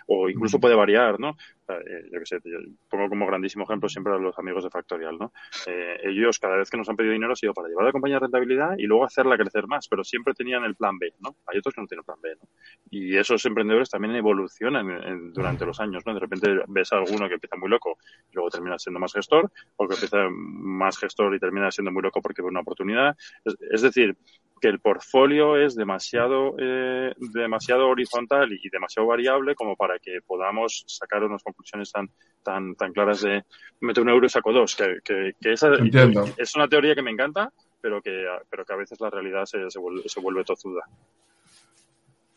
[0.06, 1.36] O incluso puede variar, ¿no?
[1.78, 2.58] Eh, yo qué sé, yo
[2.88, 5.32] pongo como grandísimo ejemplo siempre a los amigos de Factorial, ¿no?
[5.66, 8.16] Eh, ellos cada vez que nos han pedido dinero ha sido para llevar la compañía
[8.16, 11.36] a rentabilidad y luego hacerla crecer más, pero siempre tenían el plan B, ¿no?
[11.46, 12.48] Hay otros que no tienen plan B, ¿no?
[12.90, 16.14] Y esos emprendedores también evolucionan en, durante los años, ¿no?
[16.14, 17.98] De repente ves a alguno que empieza muy loco
[18.30, 22.02] y luego termina siendo más gestor, o que empieza más gestor y termina siendo muy
[22.02, 23.16] loco porque ve una oportunidad.
[23.44, 24.16] Es, es decir,
[24.62, 30.84] que el portfolio es demasiado, eh, demasiado horizontal y demasiado variable como para que podamos
[30.86, 31.61] sacar unas conclusiones
[31.92, 32.10] tan,
[32.42, 33.44] tan, tan claras de
[33.80, 34.76] meter un euro y saco dos.
[34.76, 36.24] Que, que, que esa Entiendo.
[36.36, 39.70] es una teoría que me encanta, pero que, pero que a veces la realidad se,
[39.70, 40.82] se, vuelve, se vuelve tozuda.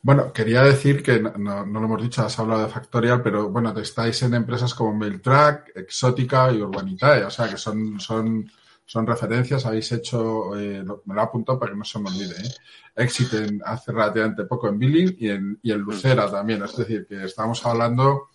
[0.02, 3.74] Bueno, quería decir que no, no, lo hemos dicho, has hablado de Factorial, pero bueno,
[3.80, 8.46] estáis en empresas como Mailtrack, Exótica y Urbanitae, o sea que son, son
[8.86, 12.52] son referencias, habéis hecho, eh, me lo apuntado para que no se me olvide, ¿eh?
[12.98, 13.28] Exit
[13.66, 17.66] hace relativamente poco en Billing y en, y en Lucera también, es decir, que estamos
[17.66, 18.30] hablando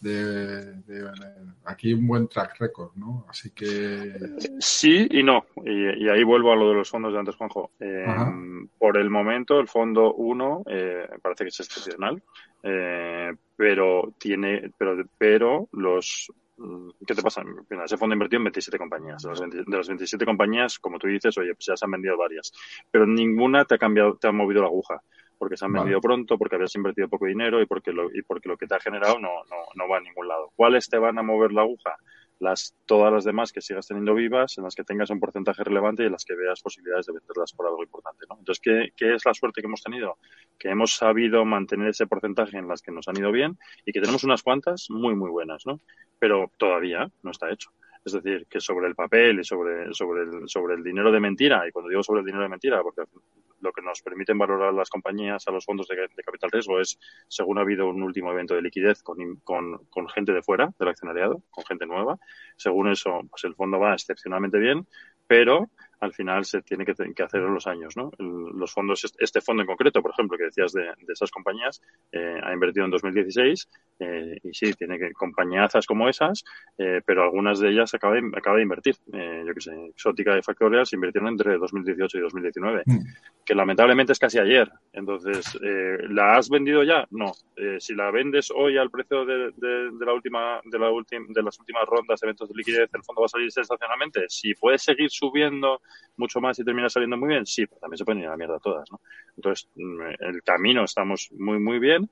[0.00, 0.74] de,
[1.64, 3.26] aquí un buen track record, ¿no?
[3.28, 4.12] Así que
[4.58, 5.46] sí y no.
[5.64, 7.70] Y, ahí vuelvo a lo de los fondos de antes, Juanjo.
[7.80, 8.06] Eh,
[8.78, 12.22] por el momento, el fondo 1 eh, parece que es excepcional,
[12.62, 16.30] eh, pero tiene, pero, pero los
[17.06, 17.42] ¿Qué te pasa?
[17.84, 19.22] ese fondo invertido en 27 compañías.
[19.22, 22.50] De las, 27 compañías, como tú dices, oye, pues ya se han vendido varias.
[22.90, 25.02] Pero ninguna te ha cambiado, te ha movido la aguja
[25.38, 28.48] porque se han vendido pronto, porque habías invertido poco dinero y porque lo, y porque
[28.48, 30.52] lo que te ha generado no, no, no va a ningún lado.
[30.56, 31.96] ¿Cuáles te van a mover la aguja?
[32.38, 36.02] Las, todas las demás que sigas teniendo vivas, en las que tengas un porcentaje relevante
[36.02, 38.26] y en las que veas posibilidades de venderlas por algo importante.
[38.28, 38.36] ¿no?
[38.38, 40.18] Entonces, ¿qué, ¿qué es la suerte que hemos tenido?
[40.58, 44.00] Que hemos sabido mantener ese porcentaje en las que nos han ido bien y que
[44.00, 45.80] tenemos unas cuantas muy, muy buenas, ¿no?
[46.18, 47.70] Pero todavía no está hecho.
[48.04, 51.66] Es decir, que sobre el papel y sobre, sobre, el, sobre el dinero de mentira,
[51.66, 53.02] y cuando digo sobre el dinero de mentira, porque
[53.60, 56.98] lo que nos permiten valorar las compañías a los fondos de, capital riesgo es,
[57.28, 60.88] según ha habido un último evento de liquidez con, con, con, gente de fuera del
[60.88, 62.18] accionariado, con gente nueva,
[62.56, 64.86] según eso, pues el fondo va excepcionalmente bien,
[65.26, 65.70] pero
[66.00, 68.10] al final se tiene que, que hacer en los años, ¿no?
[68.18, 71.80] Los fondos, este fondo en concreto, por ejemplo, que decías de, de esas compañías,
[72.12, 73.68] eh, ha invertido en 2016
[74.00, 76.44] eh, y sí, tiene que compañíazas como esas,
[76.78, 78.96] eh, pero algunas de ellas acaba de, acaba de invertir.
[79.12, 82.98] Eh, yo que sé, Exótica y Factorial se invirtieron entre 2018 y 2019, mm.
[83.44, 84.70] que lamentablemente es casi ayer.
[84.92, 87.06] Entonces, eh, ¿la has vendido ya?
[87.10, 87.32] No.
[87.56, 91.42] Eh, si la vendes hoy al precio de, de, de la última, de la de
[91.42, 94.24] las últimas rondas de eventos de liquidez, el fondo va a salir sensacionalmente.
[94.28, 95.80] Si puede seguir subiendo
[96.16, 98.36] mucho más y termina saliendo muy bien, sí, pero también se pueden ir a la
[98.36, 99.00] mierda todas, ¿no?
[99.36, 102.10] Entonces, mm, el camino estamos muy, muy bien.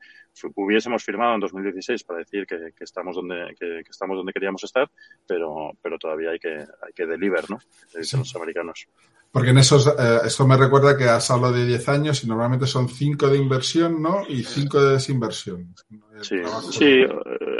[0.55, 4.63] Hubiésemos firmado en 2016 para decir que, que estamos donde que, que, estamos donde queríamos
[4.65, 4.91] estar,
[5.27, 7.59] pero, pero todavía hay que, hay que deliver, ¿no?
[7.95, 8.87] Dicen los americanos.
[9.35, 12.69] Porque en esos, eh, esto me recuerda que has hablado de 10 años y normalmente
[12.69, 14.23] son 5 de inversión, ¿no?
[14.29, 15.75] Y 5 de desinversión.
[16.23, 16.37] Sí,
[16.71, 17.05] sí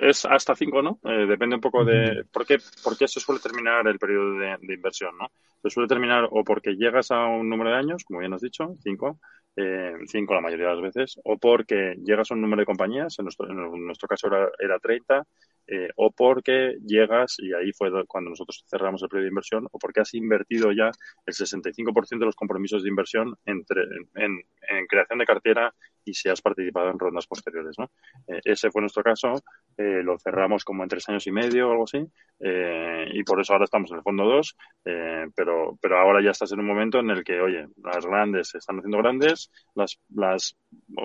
[0.01, 1.01] es hasta 5, ¿no?
[1.03, 4.57] Eh, depende un poco de por qué, por qué se suele terminar el periodo de,
[4.63, 5.33] de, inversión, ¿no?
[5.65, 8.77] Se suele terminar o porque llegas a un número de años, como bien has dicho,
[8.81, 9.19] 5,
[9.57, 13.19] eh, cinco la mayoría de las veces, o porque llegas a un número de compañías,
[13.19, 15.27] en nuestro, en nuestro caso era, era 30,
[15.67, 19.79] eh, o porque llegas, y ahí fue cuando nosotros cerramos el periodo de inversión, o
[19.79, 20.91] porque has invertido ya
[21.27, 23.83] el 65% de los compromisos de inversión entre,
[24.15, 27.77] en, en, creación de cartera y si has participado en rondas posteriores.
[27.79, 27.91] ¿no?
[28.29, 29.33] Eh, ese fue nuestro caso,
[29.77, 32.07] eh, lo cerramos como en tres años y medio o algo así,
[32.41, 36.31] eh, y por eso ahora estamos en el fondo 2, eh, pero, pero ahora ya
[36.31, 39.99] estás en un momento en el que, oye, las grandes se están haciendo grandes, las,
[40.15, 40.57] las,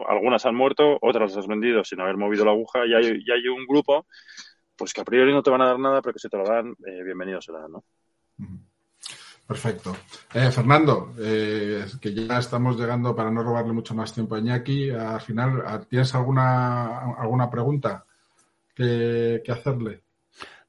[0.08, 3.32] algunas han muerto, otras las has vendido sin haber movido la aguja, y hay, y
[3.32, 4.06] hay un grupo
[4.80, 6.46] pues que a priori no te van a dar nada, pero que si te lo
[6.46, 7.84] dan, eh, bienvenido será, ¿no?
[9.46, 9.96] Perfecto.
[10.34, 14.92] Eh, Fernando, eh, que ya estamos llegando para no robarle mucho más tiempo a Iñaki,
[14.92, 18.06] al final, ¿tienes alguna, alguna pregunta
[18.74, 20.04] que, que hacerle?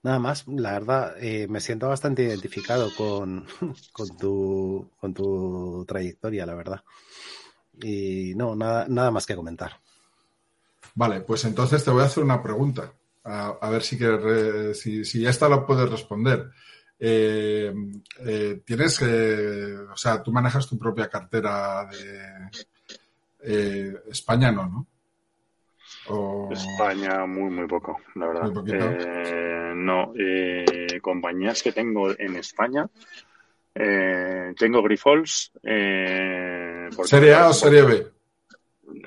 [0.02, 3.46] Nada más, la verdad, eh, me siento bastante identificado con,
[3.92, 6.82] con, tu, con tu trayectoria, la verdad.
[7.82, 9.78] Y no, nada, nada más que comentar.
[10.94, 12.92] Vale, pues entonces te voy a hacer una pregunta.
[13.24, 16.50] A, a ver si, que, si, si esta la puedes responder.
[17.02, 17.72] Eh,
[18.26, 22.50] eh, tienes, eh, o sea, tú manejas tu propia cartera de
[23.42, 24.86] eh, España, no, ¿no?
[26.08, 26.50] O...
[26.52, 29.74] España muy, muy poco, la verdad.
[29.74, 30.12] No,
[31.00, 32.86] compañías que tengo en España,
[33.72, 35.52] tengo Grifols.
[37.04, 38.06] ¿Serie A o Serie B?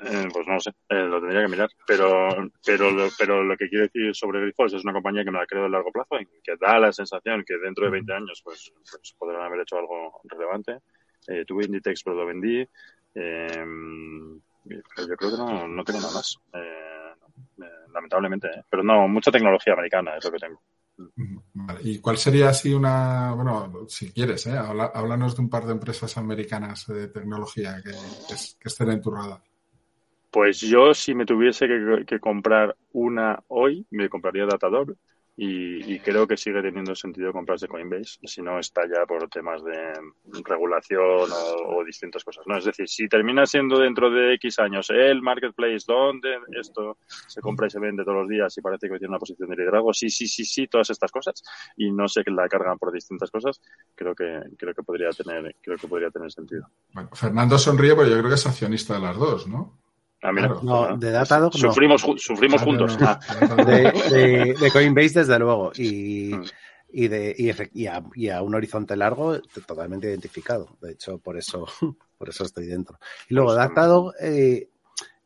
[0.04, 1.70] Eh, pues no lo sé, eh, lo tendría que mirar.
[1.86, 2.28] Pero,
[2.64, 5.46] pero, lo, pero lo que quiero decir sobre Grifols es una compañía que me la
[5.46, 8.72] creo a largo plazo y que da la sensación que dentro de 20 años pues,
[8.90, 10.78] pues podrán haber hecho algo relevante.
[11.26, 12.66] Eh, tuve Inditex, pero lo vendí.
[13.14, 13.64] Eh,
[14.66, 16.36] yo creo que no, no tengo nada más.
[16.52, 16.84] Eh,
[17.92, 20.60] lamentablemente, pero no, mucha tecnología americana es lo que tengo.
[21.54, 21.80] Vale.
[21.82, 24.56] ¿Y cuál sería así una, bueno, si quieres, ¿eh?
[24.56, 29.00] Habla, háblanos de un par de empresas americanas de tecnología que, que, que estén en
[29.00, 29.42] tu radar?
[30.34, 34.96] Pues yo, si me tuviese que, que comprar una hoy, me compraría Datadog
[35.36, 39.62] y, y, creo que sigue teniendo sentido comprarse Coinbase, si no está ya por temas
[39.62, 39.92] de
[40.44, 41.30] regulación
[41.68, 42.44] o, distintas cosas.
[42.48, 42.58] ¿no?
[42.58, 47.68] Es decir, si termina siendo dentro de X años el marketplace donde esto se compra
[47.68, 50.10] y se vende todos los días y parece que tiene una posición de liderazgo, sí,
[50.10, 51.44] sí, sí, sí, todas estas cosas,
[51.76, 53.60] y no sé que la cargan por distintas cosas,
[53.94, 56.66] creo que, creo que podría tener, creo que podría tener sentido.
[57.12, 59.84] Fernando sonríe, pero yo creo que es accionista de las dos, ¿no?
[60.26, 61.58] Ah, mira, no, de Datadog no.
[61.68, 62.98] Sufrimos, sufrimos ah, juntos.
[62.98, 63.18] No,
[63.56, 63.56] no.
[63.66, 65.70] De, de, de, Coinbase, desde luego.
[65.76, 66.44] Y, mm.
[66.94, 70.78] y, de, y, y, a, y, a, un horizonte largo, totalmente identificado.
[70.80, 71.66] De hecho, por eso,
[72.18, 72.98] por eso estoy dentro.
[73.28, 74.68] Y luego, pues, Datadog, eh,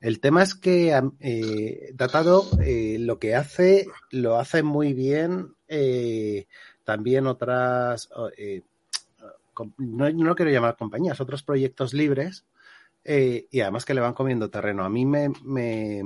[0.01, 6.47] El tema es que eh, Datado eh, lo que hace, lo hace muy bien eh,
[6.83, 8.63] también otras, eh,
[9.77, 12.47] no, no, quiero llamar compañías, otros proyectos libres
[13.11, 14.85] eh, y además que le van comiendo terreno.
[14.85, 16.03] A mí me, me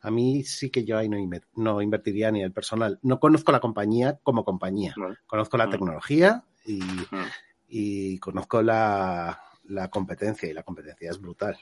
[0.00, 1.18] a mí sí que yo ahí no,
[1.56, 2.98] no, invertiría ni el personal.
[3.02, 4.94] No conozco la compañía como compañía.
[5.26, 5.70] Conozco la mm.
[5.70, 7.26] tecnología y, mm.
[7.68, 11.58] y conozco la, la competencia y la competencia es brutal.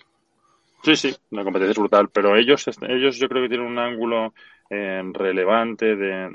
[0.87, 4.33] Sí, sí, la competencia es brutal, pero ellos, ellos yo creo que tienen un ángulo
[4.71, 6.31] eh, relevante de,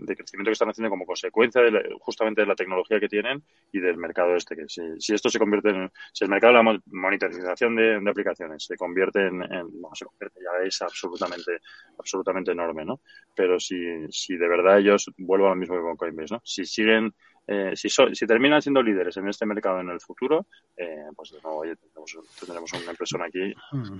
[0.00, 3.44] de, crecimiento que están haciendo como consecuencia de la, justamente de la tecnología que tienen
[3.70, 4.56] y del mercado este.
[4.56, 8.64] Que si, si esto se convierte en, si el mercado de la monitorización de, aplicaciones
[8.64, 11.58] se convierte en, en no se convierte, ya es absolutamente,
[11.98, 13.02] absolutamente enorme, ¿no?
[13.36, 13.76] Pero si,
[14.08, 16.40] si de verdad ellos vuelvo a lo mismo que con Coinbase, ¿no?
[16.44, 17.12] Si siguen
[17.52, 20.46] eh, si, so, si, terminan siendo líderes en este mercado en el futuro,
[20.76, 23.52] eh, pues de nuevo tendremos, tendremos, una impresora aquí.
[23.72, 23.98] Hmm.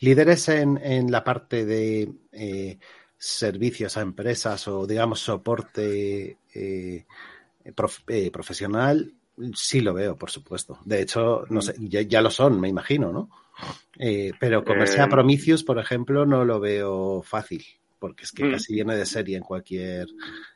[0.00, 2.78] Líderes en, en, la parte de eh,
[3.16, 6.36] servicios a empresas o, digamos, soporte
[7.76, 8.00] prof,
[8.32, 9.14] profesional,
[9.54, 10.80] sí lo veo, por supuesto.
[10.84, 13.30] De hecho, no sé, ya, ya lo son, me imagino, ¿no?
[14.40, 17.64] Pero comerse a Prometheus, por ejemplo, no lo veo fácil,
[18.00, 18.50] porque es que mm.
[18.50, 20.08] casi viene de serie en cualquier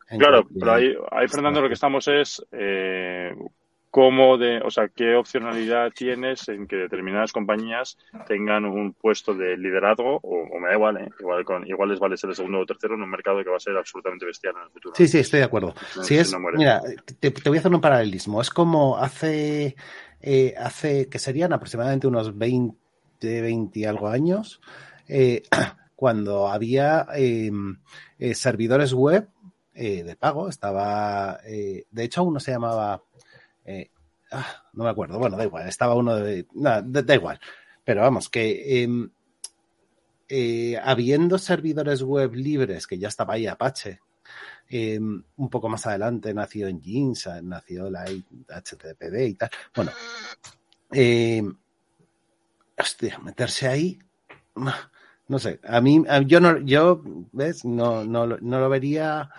[0.09, 3.33] Claro, pero ahí, ahí, Fernando, lo que estamos es eh,
[3.95, 7.97] cómo de, o sea, qué opcionalidad tienes en que determinadas compañías
[8.27, 11.09] tengan un puesto de liderazgo, o, o me da igual, ¿eh?
[11.21, 13.57] igual, con, igual les vale ser el segundo o tercero en un mercado que va
[13.57, 14.97] a ser absolutamente bestial en el futuro.
[14.97, 15.75] Sí, sí, estoy de acuerdo.
[16.03, 16.83] si si es, no mira,
[17.21, 18.41] te, te, voy a hacer un paralelismo.
[18.41, 19.77] Es como hace,
[20.21, 22.77] eh, hace que serían aproximadamente unos 20,
[23.21, 24.61] 20 y algo años,
[25.07, 25.45] eh,
[25.95, 27.53] cuando había eh,
[28.35, 29.29] servidores web
[29.75, 30.49] eh, de pago.
[30.49, 33.03] Estaba, eh, de hecho, uno se llamaba,
[33.65, 33.91] eh,
[34.31, 37.41] ah, no me acuerdo, bueno, da igual, estaba uno de, da igual.
[37.85, 39.11] Pero vamos, que em,
[40.83, 44.01] habiendo servidores web libres, que ya estaba ahí Apache,
[44.69, 49.51] em, un poco más adelante nació en Jeans, nació la HTTPD y tal.
[49.75, 49.91] Bueno,
[50.93, 51.55] em,
[52.79, 53.99] hostia, meterse ahí,
[55.27, 57.03] no sé, a mí, yo no, yo,
[57.33, 59.31] ves, no, no, no lo vería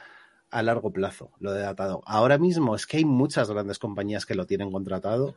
[0.55, 2.01] a largo plazo, lo de datado.
[2.05, 5.35] Ahora mismo es que hay muchas grandes compañías que lo tienen contratado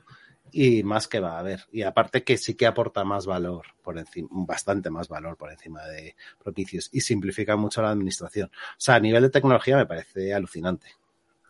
[0.53, 1.67] y más que va a haber.
[1.73, 5.85] Y aparte que sí que aporta más valor por encima, bastante más valor por encima
[5.87, 8.49] de propicios y simplifica mucho la administración.
[8.53, 10.87] O sea, a nivel de tecnología me parece alucinante.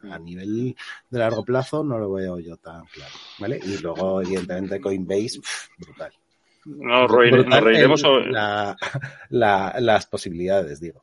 [0.02, 0.74] A nivel
[1.10, 3.60] de largo plazo no lo veo yo tan claro, ¿vale?
[3.62, 5.40] Y luego, evidentemente, Coinbase,
[5.76, 6.12] brutal.
[6.64, 8.30] No, reire, nos reiremos sobre...
[8.30, 8.76] la,
[9.28, 11.02] la, las posibilidades, digo.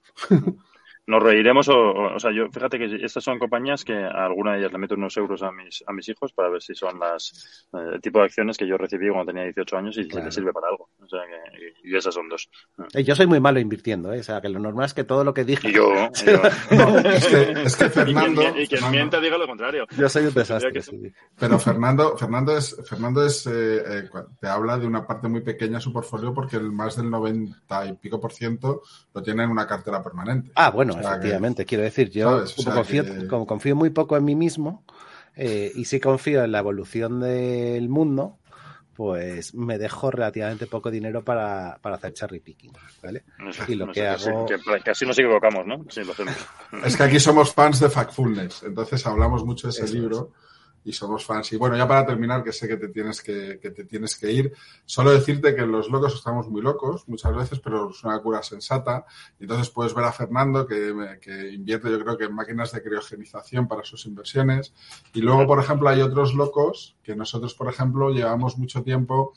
[1.08, 4.54] Nos reiremos o, o, o, sea, yo fíjate que estas son compañías que a alguna
[4.54, 7.00] de ellas le meto unos euros a mis a mis hijos para ver si son
[7.00, 10.24] las eh, el tipo de acciones que yo recibí cuando tenía 18 años y claro.
[10.24, 10.90] si les sirve para algo.
[11.04, 12.50] O sea, que, y esas son dos.
[12.94, 14.20] Eh, yo soy muy malo invirtiendo, ¿eh?
[14.20, 15.70] o sea, que lo normal es que todo lo que dije.
[15.70, 15.94] Y yo,
[16.26, 16.42] yo.
[16.76, 18.42] No, es, que, es que Fernando.
[18.42, 19.86] Y quien, y quien Fernando, miente diga lo contrario.
[19.98, 20.82] Yo soy un desastre.
[20.82, 21.12] Sí.
[21.38, 25.78] Pero Fernando, Fernando es, Fernando es eh, eh, te habla de una parte muy pequeña
[25.78, 28.82] de su portfolio porque el más del 90 y pico por ciento
[29.14, 30.52] lo tiene en una cartera permanente.
[30.56, 31.64] Ah, bueno, o sea, efectivamente.
[31.64, 33.28] Que, quiero decir, yo o sea, confío, que...
[33.28, 34.84] como confío muy poco en mí mismo
[35.36, 38.38] eh, y sí confío en la evolución del mundo,
[38.96, 42.72] pues me dejo relativamente poco dinero para, para hacer cherry picking,
[43.04, 43.26] ¿vale?
[43.40, 44.46] No sé, y lo no que sé, hago...
[44.46, 45.86] Que, que, así nos equivocamos, ¿no?
[45.90, 46.36] Sí, lo hacemos.
[46.86, 50.32] Es que aquí somos fans de Factfulness, entonces hablamos mucho de ese Eso libro.
[50.34, 50.55] Es
[50.86, 51.52] y somos fans.
[51.52, 54.32] Y bueno, ya para terminar, que sé que te tienes que, que, te tienes que
[54.32, 54.54] ir,
[54.86, 59.06] solo decirte que los locos estamos muy locos muchas veces, pero es una cura sensata.
[59.40, 62.84] Y entonces puedes ver a Fernando que, que invierte, yo creo que en máquinas de
[62.84, 64.74] criogenización para sus inversiones.
[65.14, 69.34] Y luego, por ejemplo, hay otros locos que nosotros, por ejemplo, llevamos mucho tiempo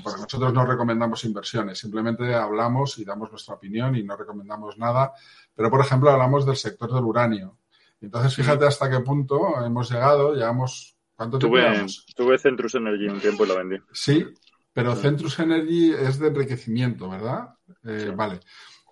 [0.00, 5.12] porque nosotros no recomendamos inversiones, simplemente hablamos y damos nuestra opinión y no recomendamos nada.
[5.54, 7.58] Pero, por ejemplo, hablamos del sector del uranio.
[8.02, 10.96] Entonces, fíjate hasta qué punto hemos llegado, llevamos...
[11.14, 12.06] ¿Cuánto tuve, llevamos?
[12.16, 13.76] tuve Centrus Energy un tiempo y lo vendí.
[13.92, 14.26] Sí,
[14.72, 17.54] pero Centrus Energy es de enriquecimiento, ¿verdad?
[17.84, 18.10] Eh, sí.
[18.10, 18.40] Vale.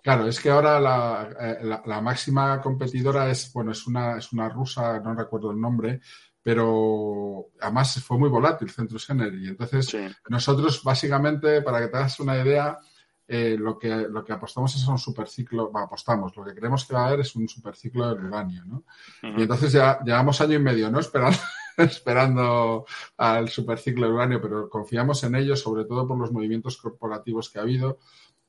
[0.01, 4.33] Claro, es que ahora la, eh, la, la, máxima competidora es, bueno, es una, es
[4.33, 6.01] una rusa, no recuerdo el nombre,
[6.41, 9.49] pero además fue muy volátil Centrus Energy.
[9.49, 9.99] Entonces, sí.
[10.29, 12.79] nosotros básicamente, para que te hagas una idea,
[13.27, 16.85] eh, lo, que, lo que apostamos es a un superciclo, bueno, apostamos, lo que creemos
[16.85, 18.83] que va a haber es un superciclo del uranio, ¿no?
[19.23, 19.39] Uh -huh.
[19.39, 20.99] Y entonces ya llevamos año y medio, ¿no?
[20.99, 21.37] Esperando,
[21.77, 22.85] esperando
[23.17, 27.59] al superciclo del uranio, pero confiamos en ello, sobre todo por los movimientos corporativos que
[27.59, 27.99] ha habido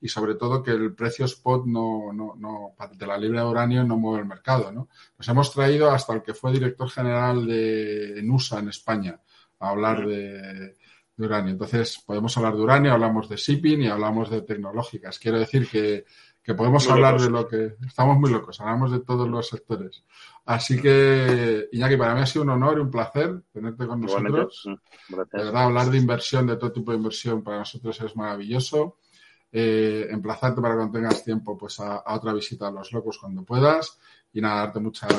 [0.02, 3.84] y sobre todo que el precio spot no, no, no, de la libra de uranio
[3.84, 4.88] no mueve el mercado, ¿no?
[5.16, 9.20] Nos hemos traído hasta el que fue director general de NUSA en España
[9.60, 10.76] a hablar de
[11.22, 11.52] de uranio.
[11.52, 15.18] Entonces, podemos hablar de uranio, hablamos de shipping y hablamos de tecnológicas.
[15.18, 16.04] Quiero decir que,
[16.54, 17.76] podemos hablar de lo que...
[17.86, 20.04] Estamos muy locos, hablamos de todos los sectores.
[20.44, 24.68] Así que, Iñaki, para mí ha sido un honor y un placer tenerte con nosotros.
[25.08, 28.98] De verdad, hablar de inversión, de todo tipo de inversión, para nosotros es maravilloso.
[29.54, 33.98] Eh, emplazarte para que tengas tiempo pues a, otra visita a los locos cuando puedas
[34.32, 35.10] y nada darte muchas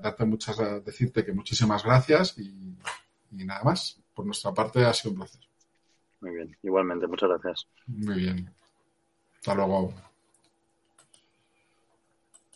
[0.00, 2.78] darte muchas decirte que muchísimas gracias y
[3.44, 5.40] nada más por nuestra parte ha sido un placer.
[6.20, 7.68] Muy bien, igualmente, muchas gracias.
[7.86, 8.54] Muy bien.
[9.36, 9.92] Hasta luego.